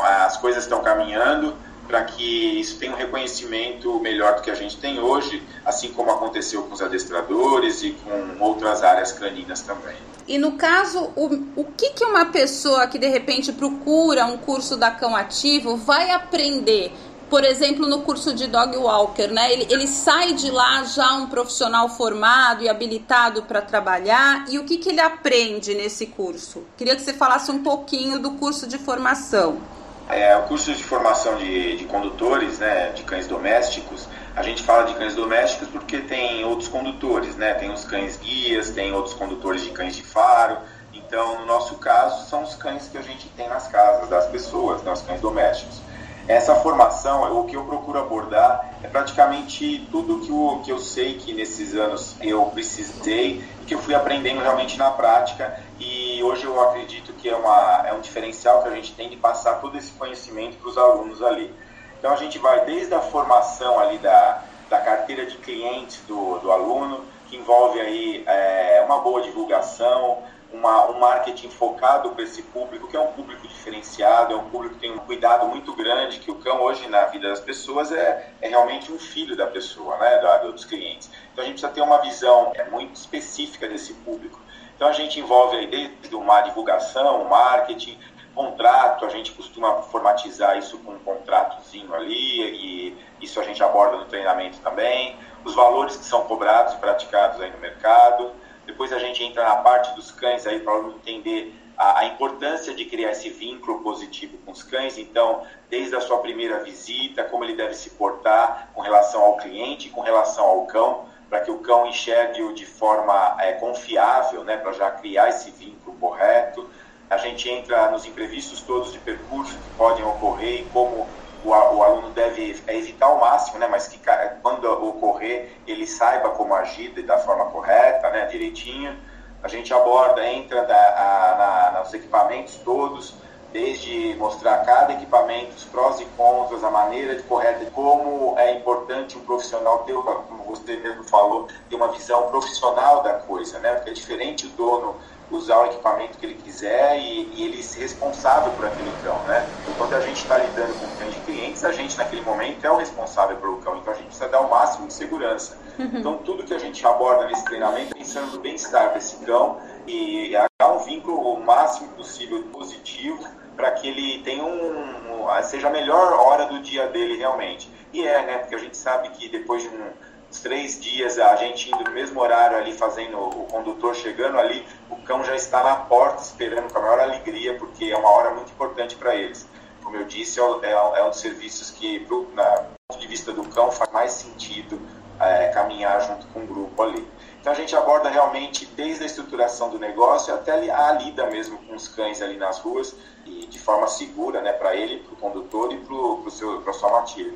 as 0.00 0.36
coisas 0.36 0.62
estão 0.62 0.80
caminhando 0.80 1.56
para 1.88 2.04
que 2.04 2.60
isso 2.60 2.78
tenha 2.78 2.92
um 2.92 2.96
reconhecimento 2.96 3.98
melhor 3.98 4.36
do 4.36 4.42
que 4.42 4.50
a 4.50 4.54
gente 4.54 4.76
tem 4.76 5.00
hoje, 5.00 5.42
assim 5.64 5.92
como 5.92 6.12
aconteceu 6.12 6.62
com 6.62 6.72
os 6.72 6.80
adestradores 6.80 7.82
e 7.82 7.90
com 7.90 8.36
outras 8.38 8.84
áreas 8.84 9.10
caninas 9.10 9.60
também. 9.62 9.96
E 10.28 10.38
no 10.38 10.52
caso, 10.52 11.10
o, 11.16 11.26
o 11.56 11.64
que, 11.76 11.90
que 11.90 12.04
uma 12.04 12.26
pessoa 12.26 12.86
que 12.86 12.98
de 12.98 13.08
repente 13.08 13.52
procura 13.52 14.26
um 14.26 14.36
curso 14.36 14.76
da 14.76 14.90
Cão 14.90 15.16
Ativo 15.16 15.76
vai 15.76 16.10
aprender? 16.10 16.92
por 17.30 17.44
exemplo, 17.44 17.86
no 17.86 18.00
curso 18.00 18.34
de 18.34 18.48
dog 18.48 18.76
walker, 18.76 19.28
né? 19.28 19.52
Ele, 19.52 19.66
ele 19.70 19.86
sai 19.86 20.32
de 20.34 20.50
lá 20.50 20.82
já 20.82 21.14
um 21.14 21.28
profissional 21.28 21.88
formado 21.88 22.64
e 22.64 22.68
habilitado 22.68 23.44
para 23.44 23.62
trabalhar. 23.62 24.44
E 24.50 24.58
o 24.58 24.64
que, 24.64 24.76
que 24.76 24.88
ele 24.88 25.00
aprende 25.00 25.72
nesse 25.72 26.06
curso? 26.06 26.64
Queria 26.76 26.96
que 26.96 27.02
você 27.02 27.12
falasse 27.12 27.52
um 27.52 27.62
pouquinho 27.62 28.18
do 28.18 28.32
curso 28.32 28.66
de 28.66 28.76
formação. 28.78 29.60
É, 30.08 30.36
o 30.36 30.42
curso 30.42 30.74
de 30.74 30.82
formação 30.82 31.36
de, 31.36 31.76
de 31.76 31.84
condutores, 31.84 32.58
né, 32.58 32.90
de 32.90 33.04
cães 33.04 33.28
domésticos, 33.28 34.08
a 34.36 34.42
gente 34.42 34.62
fala 34.62 34.84
de 34.84 34.94
cães 34.94 35.14
domésticos 35.14 35.68
porque 35.68 35.98
tem 35.98 36.44
outros 36.44 36.68
condutores, 36.68 37.36
né? 37.36 37.54
Tem 37.54 37.70
os 37.70 37.84
cães 37.84 38.16
guias, 38.18 38.70
tem 38.70 38.92
outros 38.92 39.14
condutores 39.14 39.62
de 39.62 39.70
cães 39.70 39.96
de 39.96 40.02
faro. 40.02 40.58
Então, 40.92 41.40
no 41.40 41.46
nosso 41.46 41.76
caso, 41.76 42.28
são 42.28 42.42
os 42.42 42.54
cães 42.54 42.88
que 42.88 42.96
a 42.96 43.02
gente 43.02 43.28
tem 43.30 43.48
nas 43.48 43.66
casas 43.68 44.08
das 44.08 44.26
pessoas, 44.26 44.82
né, 44.82 44.92
os 44.92 45.02
cães 45.02 45.20
domésticos. 45.20 45.80
Essa 46.28 46.54
formação, 46.54 47.40
o 47.40 47.44
que 47.44 47.56
eu 47.56 47.64
procuro 47.64 47.98
abordar 47.98 48.74
é 48.84 48.86
praticamente 48.86 49.88
tudo 49.90 50.20
que 50.20 50.30
eu, 50.30 50.62
que 50.64 50.70
eu 50.70 50.78
sei 50.78 51.14
que 51.14 51.32
nesses 51.32 51.74
anos 51.74 52.14
eu 52.20 52.44
precisei 52.46 53.42
e 53.62 53.64
que 53.64 53.74
eu 53.74 53.80
fui 53.80 53.94
aprendendo 53.94 54.40
realmente 54.40 54.78
na 54.78 54.92
prática. 54.92 55.60
E 55.80 56.22
hoje 56.22 56.44
eu 56.44 56.60
acredito 56.60 57.12
que 57.14 57.28
é, 57.28 57.34
uma, 57.34 57.84
é 57.84 57.92
um 57.92 58.00
diferencial 58.00 58.62
que 58.62 58.68
a 58.68 58.74
gente 58.76 58.92
tem 58.92 59.08
de 59.08 59.16
passar 59.16 59.54
todo 59.54 59.76
esse 59.76 59.90
conhecimento 59.92 60.56
para 60.58 60.70
os 60.70 60.78
alunos 60.78 61.20
ali. 61.20 61.52
Então 62.00 62.12
a 62.12 62.16
gente 62.16 62.38
vai 62.38 62.64
desde 62.64 62.94
a 62.94 63.00
formação 63.00 63.78
ali 63.78 63.98
da, 63.98 64.42
da 64.70 64.80
carteira 64.80 65.26
de 65.26 65.36
clientes 65.36 66.00
do, 66.08 66.38
do 66.38 66.50
aluno, 66.50 67.04
que 67.28 67.36
envolve 67.36 67.78
aí 67.78 68.24
é, 68.26 68.82
uma 68.86 69.00
boa 69.00 69.20
divulgação, 69.20 70.22
uma, 70.50 70.90
um 70.90 70.98
marketing 70.98 71.50
focado 71.50 72.10
para 72.10 72.24
esse 72.24 72.42
público, 72.42 72.88
que 72.88 72.96
é 72.96 73.00
um 73.00 73.12
público 73.12 73.46
diferenciado, 73.46 74.32
é 74.32 74.36
um 74.36 74.48
público 74.48 74.76
que 74.76 74.80
tem 74.80 74.92
um 74.92 74.98
cuidado 75.00 75.46
muito 75.46 75.74
grande, 75.74 76.20
que 76.20 76.30
o 76.30 76.36
cão 76.36 76.62
hoje 76.62 76.88
na 76.88 77.04
vida 77.04 77.28
das 77.28 77.40
pessoas 77.40 77.92
é, 77.92 78.32
é 78.40 78.48
realmente 78.48 78.90
um 78.90 78.98
filho 78.98 79.36
da 79.36 79.46
pessoa, 79.46 79.98
né, 79.98 80.18
da, 80.22 80.38
dos 80.38 80.64
clientes. 80.64 81.10
Então 81.32 81.44
a 81.44 81.46
gente 81.46 81.60
precisa 81.60 81.72
ter 81.72 81.82
uma 81.82 81.98
visão 81.98 82.50
é, 82.54 82.64
muito 82.64 82.96
específica 82.96 83.68
desse 83.68 83.92
público. 83.92 84.40
Então 84.74 84.88
a 84.88 84.92
gente 84.92 85.20
envolve 85.20 85.58
aí 85.58 85.66
desde 85.66 86.16
uma 86.16 86.40
divulgação, 86.40 87.24
marketing, 87.24 87.98
contrato, 88.40 89.04
a 89.04 89.08
gente 89.10 89.32
costuma 89.32 89.82
formatizar 89.82 90.56
isso 90.56 90.78
com 90.78 90.92
um 90.92 90.98
contratozinho 91.00 91.94
ali, 91.94 92.40
e 92.40 92.98
isso 93.20 93.38
a 93.38 93.42
gente 93.42 93.62
aborda 93.62 93.98
no 93.98 94.06
treinamento 94.06 94.58
também, 94.60 95.16
os 95.44 95.54
valores 95.54 95.96
que 95.96 96.04
são 96.04 96.22
cobrados 96.24 96.74
e 96.74 96.76
praticados 96.78 97.40
aí 97.40 97.50
no 97.50 97.58
mercado, 97.58 98.32
depois 98.66 98.92
a 98.92 98.98
gente 98.98 99.22
entra 99.22 99.42
na 99.42 99.56
parte 99.56 99.94
dos 99.94 100.10
cães 100.10 100.46
aí 100.46 100.60
para 100.60 100.78
entender 100.88 101.54
a, 101.76 102.00
a, 102.00 102.04
importância 102.06 102.74
de 102.74 102.84
criar 102.84 103.10
esse 103.10 103.28
vínculo 103.30 103.82
positivo 103.82 104.38
com 104.44 104.52
os 104.52 104.62
cães. 104.62 104.96
Então, 104.96 105.42
desde 105.68 105.96
a 105.96 106.00
sua 106.00 106.18
primeira 106.18 106.62
visita, 106.62 107.24
como 107.24 107.42
ele 107.42 107.56
deve 107.56 107.74
se 107.74 107.90
portar 107.90 108.70
com 108.74 108.80
relação 108.80 109.22
ao 109.22 109.36
cliente, 109.38 109.88
com 109.88 110.02
relação 110.02 110.44
ao 110.44 110.66
cão, 110.66 111.06
para 111.28 111.40
que 111.40 111.50
o 111.50 111.58
cão 111.58 111.86
enxergue-o 111.86 112.54
de 112.54 112.64
forma 112.64 113.36
é, 113.40 113.52
confiável, 113.52 114.44
né, 114.44 114.56
para 114.56 114.72
já 114.72 114.90
criar 114.90 115.30
esse 115.30 115.50
vínculo 115.50 115.96
correto. 115.96 116.69
A 117.10 117.16
gente 117.16 117.50
entra 117.50 117.90
nos 117.90 118.06
imprevistos 118.06 118.62
todos 118.62 118.92
de 118.92 119.00
percurso 119.00 119.58
que 119.58 119.70
podem 119.70 120.04
ocorrer 120.04 120.60
e 120.60 120.64
como 120.66 121.08
o, 121.42 121.50
o 121.50 121.82
aluno 121.82 122.10
deve 122.10 122.62
evitar 122.68 123.06
ao 123.06 123.18
máximo, 123.18 123.58
né, 123.58 123.66
mas 123.66 123.88
que 123.88 124.00
quando 124.40 124.64
ocorrer 124.64 125.60
ele 125.66 125.88
saiba 125.88 126.30
como 126.30 126.54
agir 126.54 126.90
da 127.02 127.18
forma 127.18 127.46
correta, 127.46 128.10
né, 128.10 128.26
direitinho. 128.26 128.96
A 129.42 129.48
gente 129.48 129.72
aborda, 129.74 130.24
entra 130.24 130.62
da, 130.62 130.76
a, 130.76 131.72
na, 131.72 131.80
nos 131.80 131.92
equipamentos 131.94 132.56
todos, 132.58 133.16
desde 133.52 134.14
mostrar 134.16 134.58
cada 134.58 134.92
equipamento, 134.92 135.56
os 135.56 135.64
prós 135.64 135.98
e 135.98 136.04
contras, 136.04 136.62
a 136.62 136.70
maneira 136.70 137.16
de 137.16 137.22
correta, 137.24 137.64
como 137.72 138.38
é 138.38 138.52
importante 138.52 139.18
um 139.18 139.24
profissional 139.24 139.80
ter, 139.80 139.94
como 139.94 140.44
você 140.44 140.76
mesmo 140.76 141.02
falou, 141.04 141.48
ter 141.68 141.74
uma 141.74 141.88
visão 141.88 142.28
profissional 142.28 143.02
da 143.02 143.14
coisa, 143.14 143.58
né? 143.58 143.74
Porque 143.74 143.90
é 143.90 143.92
diferente 143.94 144.46
o 144.46 144.50
dono 144.50 144.96
usar 145.30 145.58
o 145.58 145.66
equipamento 145.66 146.18
que 146.18 146.26
ele 146.26 146.34
quiser 146.34 146.98
e, 146.98 147.30
e 147.34 147.44
ele 147.44 147.62
ser 147.62 147.80
responsável 147.80 148.52
por 148.52 148.66
aquele 148.66 148.90
cão, 149.02 149.18
né? 149.24 149.46
Quando 149.78 149.94
a 149.94 150.00
gente 150.00 150.22
está 150.22 150.38
lidando 150.38 150.72
com 150.74 150.96
cães 150.96 151.14
de 151.14 151.20
clientes, 151.20 151.64
a 151.64 151.72
gente 151.72 151.96
naquele 151.96 152.22
momento 152.22 152.64
é 152.64 152.70
o 152.70 152.76
responsável 152.76 153.36
pelo 153.36 153.58
cão, 153.58 153.76
então 153.76 153.92
a 153.92 153.96
gente 153.96 154.06
precisa 154.06 154.28
dar 154.28 154.40
o 154.40 154.50
máximo 154.50 154.86
de 154.86 154.92
segurança. 154.92 155.56
Uhum. 155.78 155.90
Então 155.94 156.18
tudo 156.18 156.44
que 156.44 156.54
a 156.54 156.58
gente 156.58 156.84
aborda 156.86 157.26
nesse 157.26 157.44
treinamento 157.44 157.94
pensando 157.94 158.32
no 158.32 158.40
bem-estar 158.40 158.92
desse 158.92 159.16
cão 159.24 159.58
e 159.86 160.32
dar 160.58 160.72
um 160.72 160.78
vínculo 160.78 161.16
o 161.18 161.44
máximo 161.44 161.88
possível 161.90 162.42
positivo 162.52 163.26
para 163.56 163.72
que 163.72 163.88
ele 163.88 164.22
tenha 164.22 164.42
um, 164.42 165.26
um, 165.26 165.42
seja 165.42 165.68
a 165.68 165.70
melhor 165.70 166.12
hora 166.14 166.46
do 166.46 166.60
dia 166.60 166.86
dele 166.88 167.16
realmente. 167.16 167.70
E 167.92 168.06
é, 168.06 168.24
né? 168.24 168.38
Porque 168.38 168.54
a 168.54 168.58
gente 168.58 168.76
sabe 168.76 169.10
que 169.10 169.28
depois 169.28 169.62
de 169.62 169.68
um 169.68 169.90
três 170.38 170.80
dias 170.80 171.18
a 171.18 171.36
gente 171.36 171.68
indo 171.68 171.84
no 171.84 171.90
mesmo 171.90 172.20
horário 172.20 172.56
ali, 172.56 172.72
fazendo 172.72 173.18
o 173.18 173.44
condutor 173.46 173.94
chegando 173.94 174.38
ali, 174.38 174.64
o 174.88 174.96
cão 174.96 175.24
já 175.24 175.34
está 175.34 175.62
na 175.62 175.76
porta 175.76 176.22
esperando 176.22 176.72
com 176.72 176.78
a 176.78 176.82
maior 176.82 177.00
alegria, 177.00 177.56
porque 177.58 177.86
é 177.86 177.96
uma 177.96 178.10
hora 178.10 178.30
muito 178.34 178.52
importante 178.52 178.94
para 178.96 179.14
eles. 179.14 179.48
Como 179.82 179.96
eu 179.96 180.04
disse, 180.04 180.38
é, 180.40 180.42
é, 180.62 180.72
é, 180.72 181.04
um 181.04 181.10
dos 181.10 181.20
serviços 181.20 181.70
que, 181.70 182.00
do 182.00 182.26
ponto 182.26 183.00
de 183.00 183.06
vista 183.08 183.32
do 183.32 183.44
cão, 183.48 183.72
faz 183.72 183.90
mais 183.92 184.12
sentido 184.12 184.80
é, 185.18 185.48
caminhar 185.48 186.00
junto 186.00 186.26
com 186.28 186.40
o 186.40 186.46
grupo 186.46 186.82
ali. 186.82 187.06
Então 187.40 187.52
a 187.52 187.56
gente 187.56 187.74
aborda 187.74 188.08
realmente 188.08 188.66
desde 188.66 189.02
a 189.02 189.06
estruturação 189.06 189.70
do 189.70 189.78
negócio 189.78 190.32
até 190.34 190.52
a 190.52 190.92
lida 190.92 191.26
mesmo 191.26 191.58
com 191.58 191.74
os 191.74 191.88
cães 191.88 192.20
ali 192.20 192.36
nas 192.36 192.58
ruas 192.58 192.94
e 193.24 193.46
de 193.46 193.58
forma 193.58 193.86
segura, 193.86 194.42
né, 194.42 194.52
para 194.52 194.76
ele, 194.76 194.98
para 194.98 195.14
o 195.14 195.16
condutor 195.16 195.72
e 195.72 195.78
para 195.78 196.70
a 196.70 196.72
sua 196.74 196.90
matilha. 196.90 197.32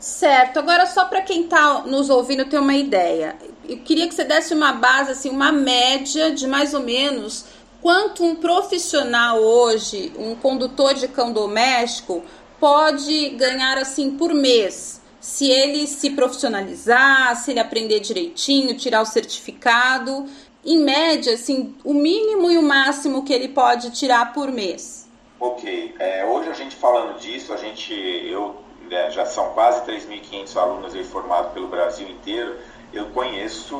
Certo. 0.00 0.58
Agora 0.58 0.86
só 0.86 1.04
para 1.04 1.20
quem 1.20 1.42
está 1.42 1.82
nos 1.82 2.08
ouvindo 2.08 2.46
ter 2.46 2.58
uma 2.58 2.74
ideia, 2.74 3.36
eu 3.68 3.78
queria 3.78 4.08
que 4.08 4.14
você 4.14 4.24
desse 4.24 4.54
uma 4.54 4.72
base, 4.72 5.12
assim, 5.12 5.28
uma 5.28 5.52
média 5.52 6.30
de 6.30 6.46
mais 6.46 6.72
ou 6.72 6.80
menos 6.80 7.44
quanto 7.82 8.24
um 8.24 8.34
profissional 8.34 9.38
hoje, 9.38 10.12
um 10.18 10.34
condutor 10.34 10.94
de 10.94 11.06
cão 11.06 11.32
doméstico, 11.32 12.24
pode 12.58 13.30
ganhar 13.30 13.76
assim 13.78 14.12
por 14.12 14.34
mês, 14.34 15.00
se 15.20 15.50
ele 15.50 15.86
se 15.86 16.10
profissionalizar, 16.10 17.36
se 17.36 17.50
ele 17.50 17.60
aprender 17.60 18.00
direitinho, 18.00 18.76
tirar 18.76 19.02
o 19.02 19.06
certificado, 19.06 20.26
em 20.64 20.78
média, 20.78 21.34
assim, 21.34 21.74
o 21.84 21.94
mínimo 21.94 22.50
e 22.50 22.58
o 22.58 22.62
máximo 22.62 23.24
que 23.24 23.32
ele 23.32 23.48
pode 23.48 23.90
tirar 23.90 24.32
por 24.32 24.50
mês. 24.50 25.08
Ok, 25.38 25.94
é, 25.98 26.24
hoje 26.26 26.50
a 26.50 26.52
gente 26.52 26.76
falando 26.76 27.18
disso, 27.18 27.52
a 27.52 27.56
gente, 27.56 27.94
eu 27.94 28.56
né, 28.90 29.08
já 29.10 29.24
são 29.24 29.52
quase 29.52 29.82
3.500 29.90 30.56
alunos 30.56 30.94
aí 30.94 31.04
formados 31.04 31.52
pelo 31.52 31.68
Brasil 31.68 32.08
inteiro. 32.08 32.58
Eu 32.92 33.06
conheço 33.10 33.76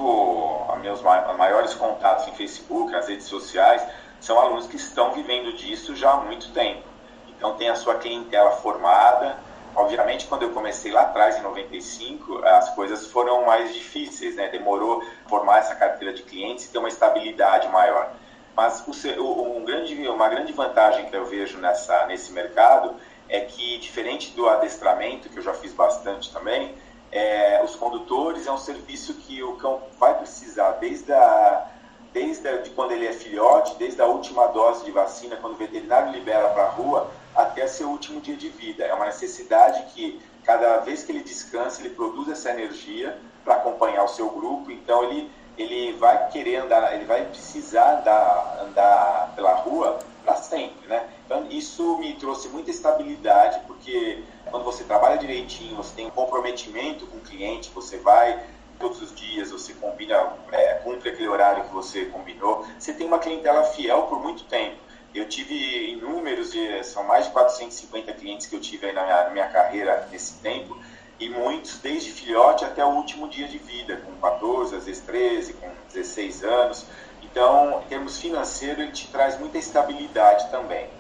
meus 0.80 1.02
maiores 1.02 1.74
contatos 1.74 2.28
em 2.28 2.32
Facebook, 2.32 2.92
nas 2.92 3.08
redes 3.08 3.26
sociais, 3.26 3.82
são 4.20 4.38
alunos 4.38 4.66
que 4.66 4.76
estão 4.76 5.12
vivendo 5.12 5.52
disso 5.54 5.96
já 5.96 6.12
há 6.12 6.16
muito 6.18 6.52
tempo. 6.52 6.84
Então 7.28 7.56
tem 7.56 7.68
a 7.68 7.74
sua 7.74 7.96
clientela 7.96 8.52
formada. 8.52 9.36
Obviamente, 9.74 10.26
quando 10.26 10.42
eu 10.42 10.50
comecei 10.50 10.92
lá 10.92 11.02
atrás, 11.02 11.38
em 11.38 11.42
95, 11.42 12.44
as 12.44 12.70
coisas 12.74 13.06
foram 13.06 13.44
mais 13.46 13.74
difíceis, 13.74 14.36
né? 14.36 14.48
Demorou 14.48 15.02
formar 15.26 15.58
essa 15.58 15.74
carteira 15.74 16.12
de 16.12 16.22
clientes 16.22 16.66
e 16.66 16.68
ter 16.70 16.78
uma 16.78 16.88
estabilidade 16.88 17.68
maior. 17.68 18.12
Mas 18.56 18.84
um 19.18 19.64
grande, 19.64 20.08
uma 20.08 20.28
grande 20.28 20.52
vantagem 20.52 21.06
que 21.06 21.16
eu 21.16 21.24
vejo 21.24 21.58
nessa, 21.58 22.06
nesse 22.06 22.30
mercado 22.32 22.94
é 23.30 23.40
que, 23.40 23.78
diferente 23.78 24.32
do 24.32 24.48
adestramento, 24.48 25.28
que 25.28 25.38
eu 25.38 25.42
já 25.42 25.54
fiz 25.54 25.72
bastante 25.72 26.32
também, 26.32 26.74
é, 27.12 27.62
os 27.64 27.76
condutores 27.76 28.46
é 28.46 28.52
um 28.52 28.58
serviço 28.58 29.14
que 29.14 29.42
o 29.42 29.54
cão 29.56 29.80
vai 29.98 30.16
precisar 30.18 30.72
desde 30.72 31.12
a 31.12 31.66
desde 32.12 32.58
de 32.62 32.70
quando 32.70 32.90
ele 32.90 33.06
é 33.06 33.12
filhote, 33.12 33.76
desde 33.76 34.02
a 34.02 34.06
última 34.06 34.48
dose 34.48 34.84
de 34.84 34.90
vacina, 34.90 35.36
quando 35.36 35.52
o 35.52 35.56
veterinário 35.56 36.10
libera 36.10 36.48
para 36.48 36.64
a 36.64 36.68
rua, 36.70 37.08
até 37.36 37.68
seu 37.68 37.88
último 37.88 38.20
dia 38.20 38.36
de 38.36 38.48
vida. 38.48 38.84
É 38.84 38.92
uma 38.92 39.04
necessidade 39.04 39.80
que, 39.92 40.20
cada 40.44 40.78
vez 40.78 41.04
que 41.04 41.12
ele 41.12 41.22
descansa, 41.22 41.80
ele 41.80 41.90
produz 41.90 42.28
essa 42.28 42.50
energia 42.50 43.16
para 43.44 43.54
acompanhar 43.54 44.02
o 44.02 44.08
seu 44.08 44.28
grupo. 44.28 44.72
Então, 44.72 45.04
ele, 45.04 45.30
ele 45.56 45.92
vai 45.92 46.28
querer 46.30 46.56
andar, 46.56 46.92
ele 46.94 47.04
vai 47.04 47.24
precisar 47.26 48.00
andar, 48.00 48.58
andar 48.60 49.32
pela 49.36 49.54
rua 49.54 50.00
para 50.24 50.34
sempre, 50.34 50.88
né? 50.88 51.08
Então, 51.30 51.46
isso 51.48 51.96
me 51.98 52.14
trouxe 52.14 52.48
muita 52.48 52.72
estabilidade, 52.72 53.60
porque 53.68 54.24
quando 54.50 54.64
você 54.64 54.82
trabalha 54.82 55.16
direitinho, 55.16 55.76
você 55.76 55.94
tem 55.94 56.08
um 56.08 56.10
comprometimento 56.10 57.06
com 57.06 57.18
o 57.18 57.20
cliente, 57.20 57.70
você 57.72 57.98
vai 57.98 58.42
todos 58.80 59.00
os 59.00 59.14
dias, 59.14 59.52
você 59.52 59.72
combina, 59.74 60.34
é, 60.50 60.74
cumpre 60.82 61.10
aquele 61.10 61.28
horário 61.28 61.62
que 61.62 61.72
você 61.72 62.06
combinou, 62.06 62.66
você 62.76 62.92
tem 62.92 63.06
uma 63.06 63.20
clientela 63.20 63.62
fiel 63.62 64.08
por 64.08 64.20
muito 64.20 64.42
tempo. 64.46 64.76
Eu 65.14 65.28
tive 65.28 65.54
inúmeros, 65.92 66.52
são 66.82 67.04
mais 67.04 67.26
de 67.26 67.30
450 67.30 68.12
clientes 68.14 68.46
que 68.48 68.56
eu 68.56 68.60
tive 68.60 68.90
na 68.90 69.04
minha, 69.04 69.24
na 69.26 69.30
minha 69.30 69.48
carreira 69.50 70.08
nesse 70.10 70.34
tempo, 70.40 70.76
e 71.20 71.28
muitos 71.28 71.78
desde 71.78 72.10
filhote 72.10 72.64
até 72.64 72.84
o 72.84 72.88
último 72.88 73.28
dia 73.28 73.46
de 73.46 73.58
vida, 73.58 73.98
com 73.98 74.10
14, 74.20 74.74
às 74.74 74.84
vezes 74.84 75.00
13, 75.04 75.52
com 75.52 75.70
16 75.92 76.42
anos. 76.42 76.86
Então, 77.22 77.82
em 77.84 77.88
termos 77.88 78.18
financeiros, 78.18 78.82
ele 78.82 78.90
te 78.90 79.06
traz 79.06 79.38
muita 79.38 79.58
estabilidade 79.58 80.50
também. 80.50 80.90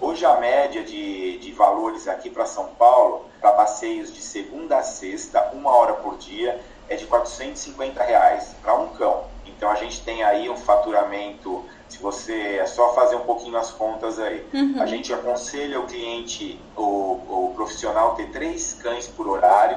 Hoje 0.00 0.24
a 0.24 0.36
média 0.36 0.82
de, 0.82 1.36
de 1.38 1.52
valores 1.52 2.08
aqui 2.08 2.30
para 2.30 2.46
São 2.46 2.68
Paulo, 2.78 3.26
para 3.38 3.52
passeios 3.52 4.10
de 4.14 4.22
segunda 4.22 4.78
a 4.78 4.82
sexta, 4.82 5.50
uma 5.52 5.70
hora 5.76 5.92
por 5.92 6.16
dia, 6.16 6.58
é 6.88 6.96
de 6.96 7.04
450 7.04 8.02
reais 8.02 8.56
para 8.62 8.74
um 8.76 8.88
cão. 8.88 9.24
Então 9.44 9.70
a 9.70 9.74
gente 9.74 10.02
tem 10.02 10.22
aí 10.22 10.48
um 10.48 10.56
faturamento, 10.56 11.66
se 11.86 11.98
você 11.98 12.56
é 12.56 12.64
só 12.64 12.94
fazer 12.94 13.16
um 13.16 13.24
pouquinho 13.24 13.58
as 13.58 13.72
contas 13.72 14.18
aí. 14.18 14.42
Uhum. 14.54 14.80
A 14.80 14.86
gente 14.86 15.12
aconselha 15.12 15.78
o 15.78 15.86
cliente, 15.86 16.58
o, 16.74 16.82
o 16.82 17.52
profissional, 17.54 18.14
ter 18.14 18.30
três 18.30 18.72
cães 18.72 19.06
por 19.06 19.28
horário. 19.28 19.76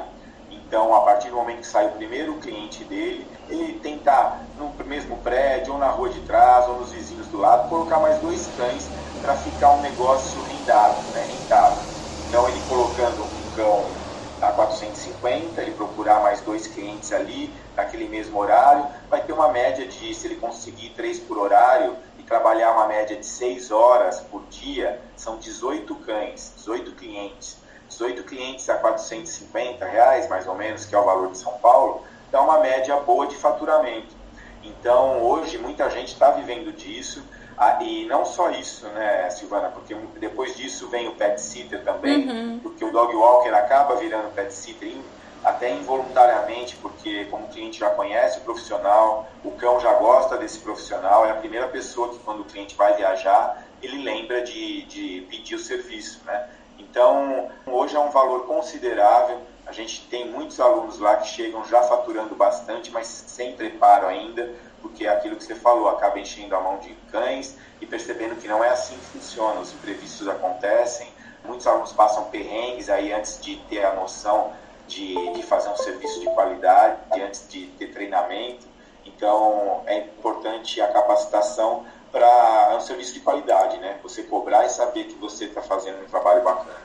Então, 0.50 0.96
a 0.96 1.02
partir 1.02 1.30
do 1.30 1.36
momento 1.36 1.60
que 1.60 1.68
sai 1.68 1.88
o 1.88 1.92
primeiro 1.92 2.36
cliente 2.36 2.86
dele, 2.86 3.28
ele 3.50 3.74
tentar 3.80 4.42
no 4.58 4.74
mesmo 4.86 5.18
prédio, 5.18 5.74
ou 5.74 5.80
na 5.80 5.90
rua 5.90 6.08
de 6.08 6.22
trás, 6.22 6.66
ou 6.70 6.80
nos 6.80 6.94
vizinhos 6.94 7.28
do 7.28 7.38
lado, 7.38 7.68
colocar 7.68 8.00
mais 8.00 8.18
dois 8.20 8.50
cães 8.56 8.90
para 9.24 9.38
ficar 9.38 9.72
um 9.72 9.82
negócio 9.82 10.44
rendável, 10.44 11.10
né, 11.14 11.24
rentável. 11.24 11.86
Então, 12.28 12.50
ele 12.50 12.60
colocando 12.68 13.24
um 13.24 13.56
cão 13.56 13.90
a 14.42 14.52
450, 14.52 15.62
ele 15.62 15.72
procurar 15.72 16.20
mais 16.20 16.42
dois 16.42 16.68
clientes 16.68 17.14
ali 17.14 17.50
naquele 17.74 18.10
mesmo 18.10 18.38
horário, 18.38 18.86
vai 19.10 19.22
ter 19.22 19.32
uma 19.32 19.48
média 19.48 19.88
de, 19.88 20.14
se 20.14 20.28
ele 20.28 20.36
conseguir 20.36 20.90
três 20.90 21.22
por 21.22 21.38
horário 21.38 21.96
e 22.20 22.24
trabalhar 22.24 22.74
uma 22.74 22.86
média 22.86 23.16
de 23.16 23.26
seis 23.26 23.72
horas 23.72 24.20
por 24.20 24.44
dia, 24.50 25.00
são 25.16 25.38
18 25.38 25.96
cães, 25.96 26.54
18 26.58 26.92
clientes. 26.92 27.64
18 27.88 28.24
clientes 28.24 28.70
a 28.70 28.76
450 28.76 29.86
reais, 29.86 30.28
mais 30.28 30.46
ou 30.48 30.56
menos, 30.56 30.84
que 30.84 30.94
é 30.94 31.00
o 31.00 31.06
valor 31.06 31.32
de 31.32 31.38
São 31.38 31.54
Paulo, 31.60 32.04
dá 32.30 32.42
uma 32.42 32.60
média 32.60 32.98
boa 32.98 33.26
de 33.28 33.38
faturamento. 33.38 34.14
Então, 34.64 35.22
hoje, 35.22 35.58
muita 35.58 35.90
gente 35.90 36.12
está 36.12 36.32
vivendo 36.32 36.74
disso. 36.74 37.24
Ah, 37.58 37.84
e 37.84 38.06
não 38.06 38.26
só 38.26 38.50
isso, 38.52 38.88
né, 38.88 39.30
Silvana, 39.30 39.70
porque 39.70 39.96
depois 40.20 40.56
disso 40.56 40.90
vem 40.90 41.08
o 41.08 41.16
pet 41.16 41.40
sitter 41.40 41.84
também, 41.84 42.28
uhum. 42.28 42.60
porque 42.60 42.84
o 42.84 42.92
dog 42.92 43.16
walker 43.16 43.54
acaba 43.54 43.96
virando 43.96 44.34
pet 44.34 44.54
sitter 44.54 44.94
até 45.44 45.70
involuntariamente, 45.72 46.76
porque 46.78 47.26
como 47.26 47.46
o 47.46 47.50
cliente 47.50 47.80
já 47.80 47.90
conhece 47.90 48.40
o 48.40 48.42
profissional, 48.42 49.30
o 49.44 49.52
cão 49.52 49.80
já 49.80 49.94
gosta 49.94 50.38
desse 50.38 50.60
profissional, 50.60 51.26
é 51.26 51.32
a 51.32 51.36
primeira 51.36 51.68
pessoa 51.68 52.10
que 52.10 52.20
quando 52.20 52.42
o 52.42 52.46
cliente 52.46 52.76
vai 52.76 52.96
viajar, 52.96 53.64
ele 53.82 54.02
lembra 54.02 54.42
de, 54.42 54.84
de 54.84 55.28
pedir 55.30 55.56
o 55.56 55.60
serviço, 55.60 56.22
né? 56.26 56.48
Então, 56.78 57.50
hoje 57.66 57.96
é 57.96 58.00
um 58.00 58.10
valor 58.10 58.46
considerável, 58.46 59.42
a 59.66 59.72
gente 59.72 60.08
tem 60.10 60.30
muitos 60.30 60.60
alunos 60.60 61.00
lá 61.00 61.16
que 61.18 61.28
chegam 61.28 61.66
já 61.66 61.82
faturando 61.84 62.36
bastante, 62.36 62.92
mas 62.92 63.08
sem 63.08 63.56
preparo 63.56 64.08
ainda, 64.08 64.54
porque 64.82 65.06
é 65.06 65.10
aquilo 65.10 65.38
que 65.38 65.44
você 65.44 65.56
falou, 65.56 65.88
acaba 65.90 66.20
enchendo 66.20 66.56
a 66.56 66.60
mão 66.60 66.78
de 66.80 66.94
cães 67.12 67.58
e 67.80 67.86
percebendo 67.86 68.36
que 68.36 68.48
não 68.48 68.64
é 68.64 68.70
assim 68.70 68.96
que 68.96 69.06
funciona, 69.06 69.62
os 69.62 69.74
imprevistos 69.74 70.28
acontecem, 70.28 71.08
muitos 71.46 71.66
alunos 71.66 71.94
passam 71.94 72.26
perrengues 72.26 72.90
aí 72.90 73.14
antes 73.14 73.40
de 73.42 73.58
ter 73.70 73.86
a 73.86 73.94
noção 73.94 74.52
de, 74.88 75.34
de 75.34 75.44
fazer 75.44 75.70
um 75.70 75.78
serviço 75.78 76.20
de 76.20 76.26
qualidade, 76.28 77.22
antes 77.22 77.48
de 77.48 77.68
ter 77.68 77.88
treinamento, 77.88 78.68
então 79.06 79.82
é 79.86 80.00
importante 80.00 80.82
a 80.82 80.88
capacitação 80.88 81.86
para 82.14 82.70
é 82.72 82.78
um 82.78 82.82
serviço 82.82 83.16
de 83.16 83.20
qualidade, 83.22 83.80
né? 83.80 83.98
Você 84.04 84.22
cobrar 84.22 84.66
e 84.68 84.70
saber 84.70 85.06
que 85.06 85.16
você 85.16 85.46
está 85.46 85.64
fazendo 85.64 86.04
um 86.04 86.06
trabalho 86.06 86.44
bacana. 86.44 86.84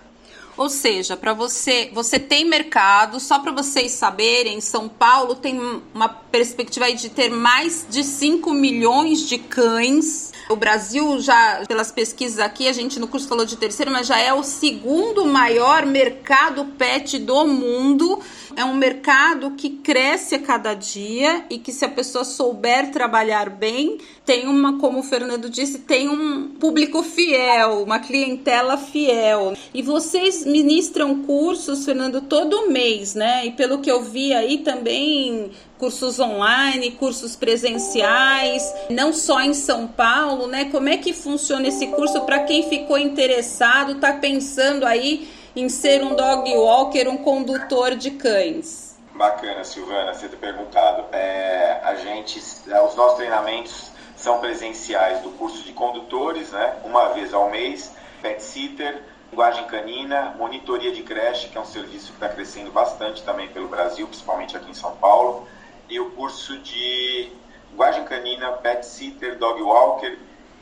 Ou 0.56 0.68
seja, 0.68 1.16
para 1.16 1.32
você, 1.32 1.88
você 1.92 2.18
tem 2.18 2.44
mercado, 2.44 3.20
só 3.20 3.38
para 3.38 3.52
vocês 3.52 3.92
saberem, 3.92 4.60
São 4.60 4.88
Paulo 4.88 5.36
tem 5.36 5.60
uma 5.94 6.08
perspectiva 6.08 6.92
de 6.92 7.10
ter 7.10 7.30
mais 7.30 7.86
de 7.88 8.02
5 8.02 8.52
milhões 8.52 9.20
de 9.28 9.38
cães. 9.38 10.32
O 10.48 10.56
Brasil 10.56 11.20
já, 11.20 11.62
pelas 11.68 11.92
pesquisas 11.92 12.40
aqui, 12.40 12.66
a 12.66 12.72
gente 12.72 12.98
no 12.98 13.06
curso 13.06 13.28
falou 13.28 13.44
de 13.44 13.56
terceiro, 13.56 13.92
mas 13.92 14.08
já 14.08 14.18
é 14.18 14.32
o 14.32 14.42
segundo 14.42 15.24
maior 15.26 15.86
mercado 15.86 16.64
pet 16.76 17.20
do 17.20 17.46
mundo 17.46 18.20
é 18.56 18.64
um 18.64 18.74
mercado 18.74 19.52
que 19.52 19.70
cresce 19.70 20.34
a 20.34 20.38
cada 20.38 20.74
dia 20.74 21.44
e 21.50 21.58
que 21.58 21.72
se 21.72 21.84
a 21.84 21.88
pessoa 21.88 22.24
souber 22.24 22.90
trabalhar 22.90 23.50
bem, 23.50 23.98
tem 24.24 24.46
uma, 24.46 24.78
como 24.78 25.00
o 25.00 25.02
Fernando 25.02 25.48
disse, 25.48 25.80
tem 25.80 26.08
um 26.08 26.48
público 26.48 27.02
fiel, 27.02 27.82
uma 27.82 27.98
clientela 27.98 28.76
fiel. 28.76 29.54
E 29.72 29.82
vocês 29.82 30.44
ministram 30.44 31.22
cursos, 31.22 31.84
Fernando, 31.84 32.20
todo 32.20 32.70
mês, 32.70 33.14
né? 33.14 33.46
E 33.46 33.52
pelo 33.52 33.78
que 33.78 33.90
eu 33.90 34.02
vi 34.02 34.32
aí 34.32 34.58
também 34.58 35.50
cursos 35.78 36.18
online, 36.18 36.90
cursos 36.92 37.36
presenciais, 37.36 38.74
não 38.90 39.12
só 39.12 39.40
em 39.40 39.54
São 39.54 39.86
Paulo, 39.86 40.46
né? 40.46 40.66
Como 40.66 40.88
é 40.88 40.96
que 40.96 41.12
funciona 41.12 41.68
esse 41.68 41.86
curso 41.88 42.20
para 42.22 42.40
quem 42.40 42.68
ficou 42.68 42.98
interessado, 42.98 43.92
está 43.92 44.12
pensando 44.12 44.84
aí 44.84 45.28
em 45.58 45.68
ser 45.68 46.04
um 46.04 46.14
dog 46.14 46.56
walker, 46.56 47.08
um 47.08 47.18
condutor 47.18 47.96
de 47.96 48.12
cães? 48.12 48.96
Bacana, 49.12 49.64
Silvana, 49.64 50.14
você 50.14 50.28
ter 50.28 50.36
perguntado. 50.36 51.06
É, 51.10 51.80
a 51.82 51.96
gente, 51.96 52.40
é, 52.70 52.80
os 52.80 52.94
nossos 52.94 53.16
treinamentos 53.16 53.90
são 54.16 54.38
presenciais 54.38 55.20
do 55.20 55.30
curso 55.30 55.64
de 55.64 55.72
condutores, 55.72 56.52
né? 56.52 56.76
Uma 56.84 57.08
vez 57.08 57.34
ao 57.34 57.50
mês, 57.50 57.92
pet 58.22 58.40
sitter, 58.40 59.02
linguagem 59.32 59.64
canina, 59.64 60.36
monitoria 60.38 60.92
de 60.92 61.02
creche, 61.02 61.48
que 61.48 61.58
é 61.58 61.60
um 61.60 61.66
serviço 61.66 62.12
que 62.12 62.24
está 62.24 62.28
crescendo 62.28 62.70
bastante 62.70 63.24
também 63.24 63.48
pelo 63.48 63.66
Brasil, 63.66 64.06
principalmente 64.06 64.56
aqui 64.56 64.70
em 64.70 64.74
São 64.74 64.94
Paulo, 64.96 65.48
e 65.90 65.98
o 65.98 66.10
curso 66.12 66.56
de 66.58 67.32
linguagem 67.72 68.04
canina, 68.04 68.52
pet 68.52 68.86
sitter, 68.86 69.36
dog 69.36 69.60
walker 69.60 70.16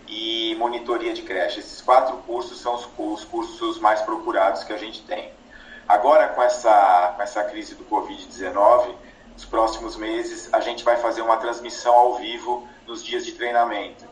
e 0.07 0.55
monitoria 0.57 1.12
de 1.12 1.23
creche. 1.23 1.61
Esses 1.61 1.81
quatro 1.81 2.16
cursos 2.19 2.61
são 2.61 2.75
os, 2.75 2.88
os 2.97 3.25
cursos 3.25 3.79
mais 3.79 4.01
procurados 4.03 4.64
que 4.64 4.73
a 4.73 4.77
gente 4.77 5.03
tem. 5.03 5.33
Agora, 5.88 6.29
com 6.29 6.42
essa, 6.42 7.12
com 7.16 7.23
essa 7.23 7.45
crise 7.45 7.75
do 7.75 7.85
Covid-19, 7.85 8.95
nos 9.33 9.45
próximos 9.45 9.97
meses, 9.97 10.53
a 10.53 10.61
gente 10.61 10.83
vai 10.83 10.97
fazer 10.97 11.23
uma 11.23 11.37
transmissão 11.37 11.95
ao 11.95 12.14
vivo 12.14 12.66
nos 12.87 13.05
dias 13.05 13.25
de 13.25 13.33
treinamento. 13.33 14.05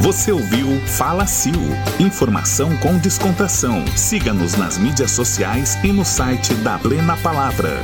Você 0.00 0.32
ouviu 0.32 0.66
Fala 0.86 1.26
Sil. 1.26 1.56
Informação 1.98 2.76
com 2.78 2.98
descontração. 2.98 3.86
Siga-nos 3.96 4.54
nas 4.54 4.76
mídias 4.76 5.12
sociais 5.12 5.76
e 5.82 5.92
no 5.92 6.04
site 6.04 6.52
da 6.56 6.78
Plena 6.78 7.16
Palavra. 7.16 7.80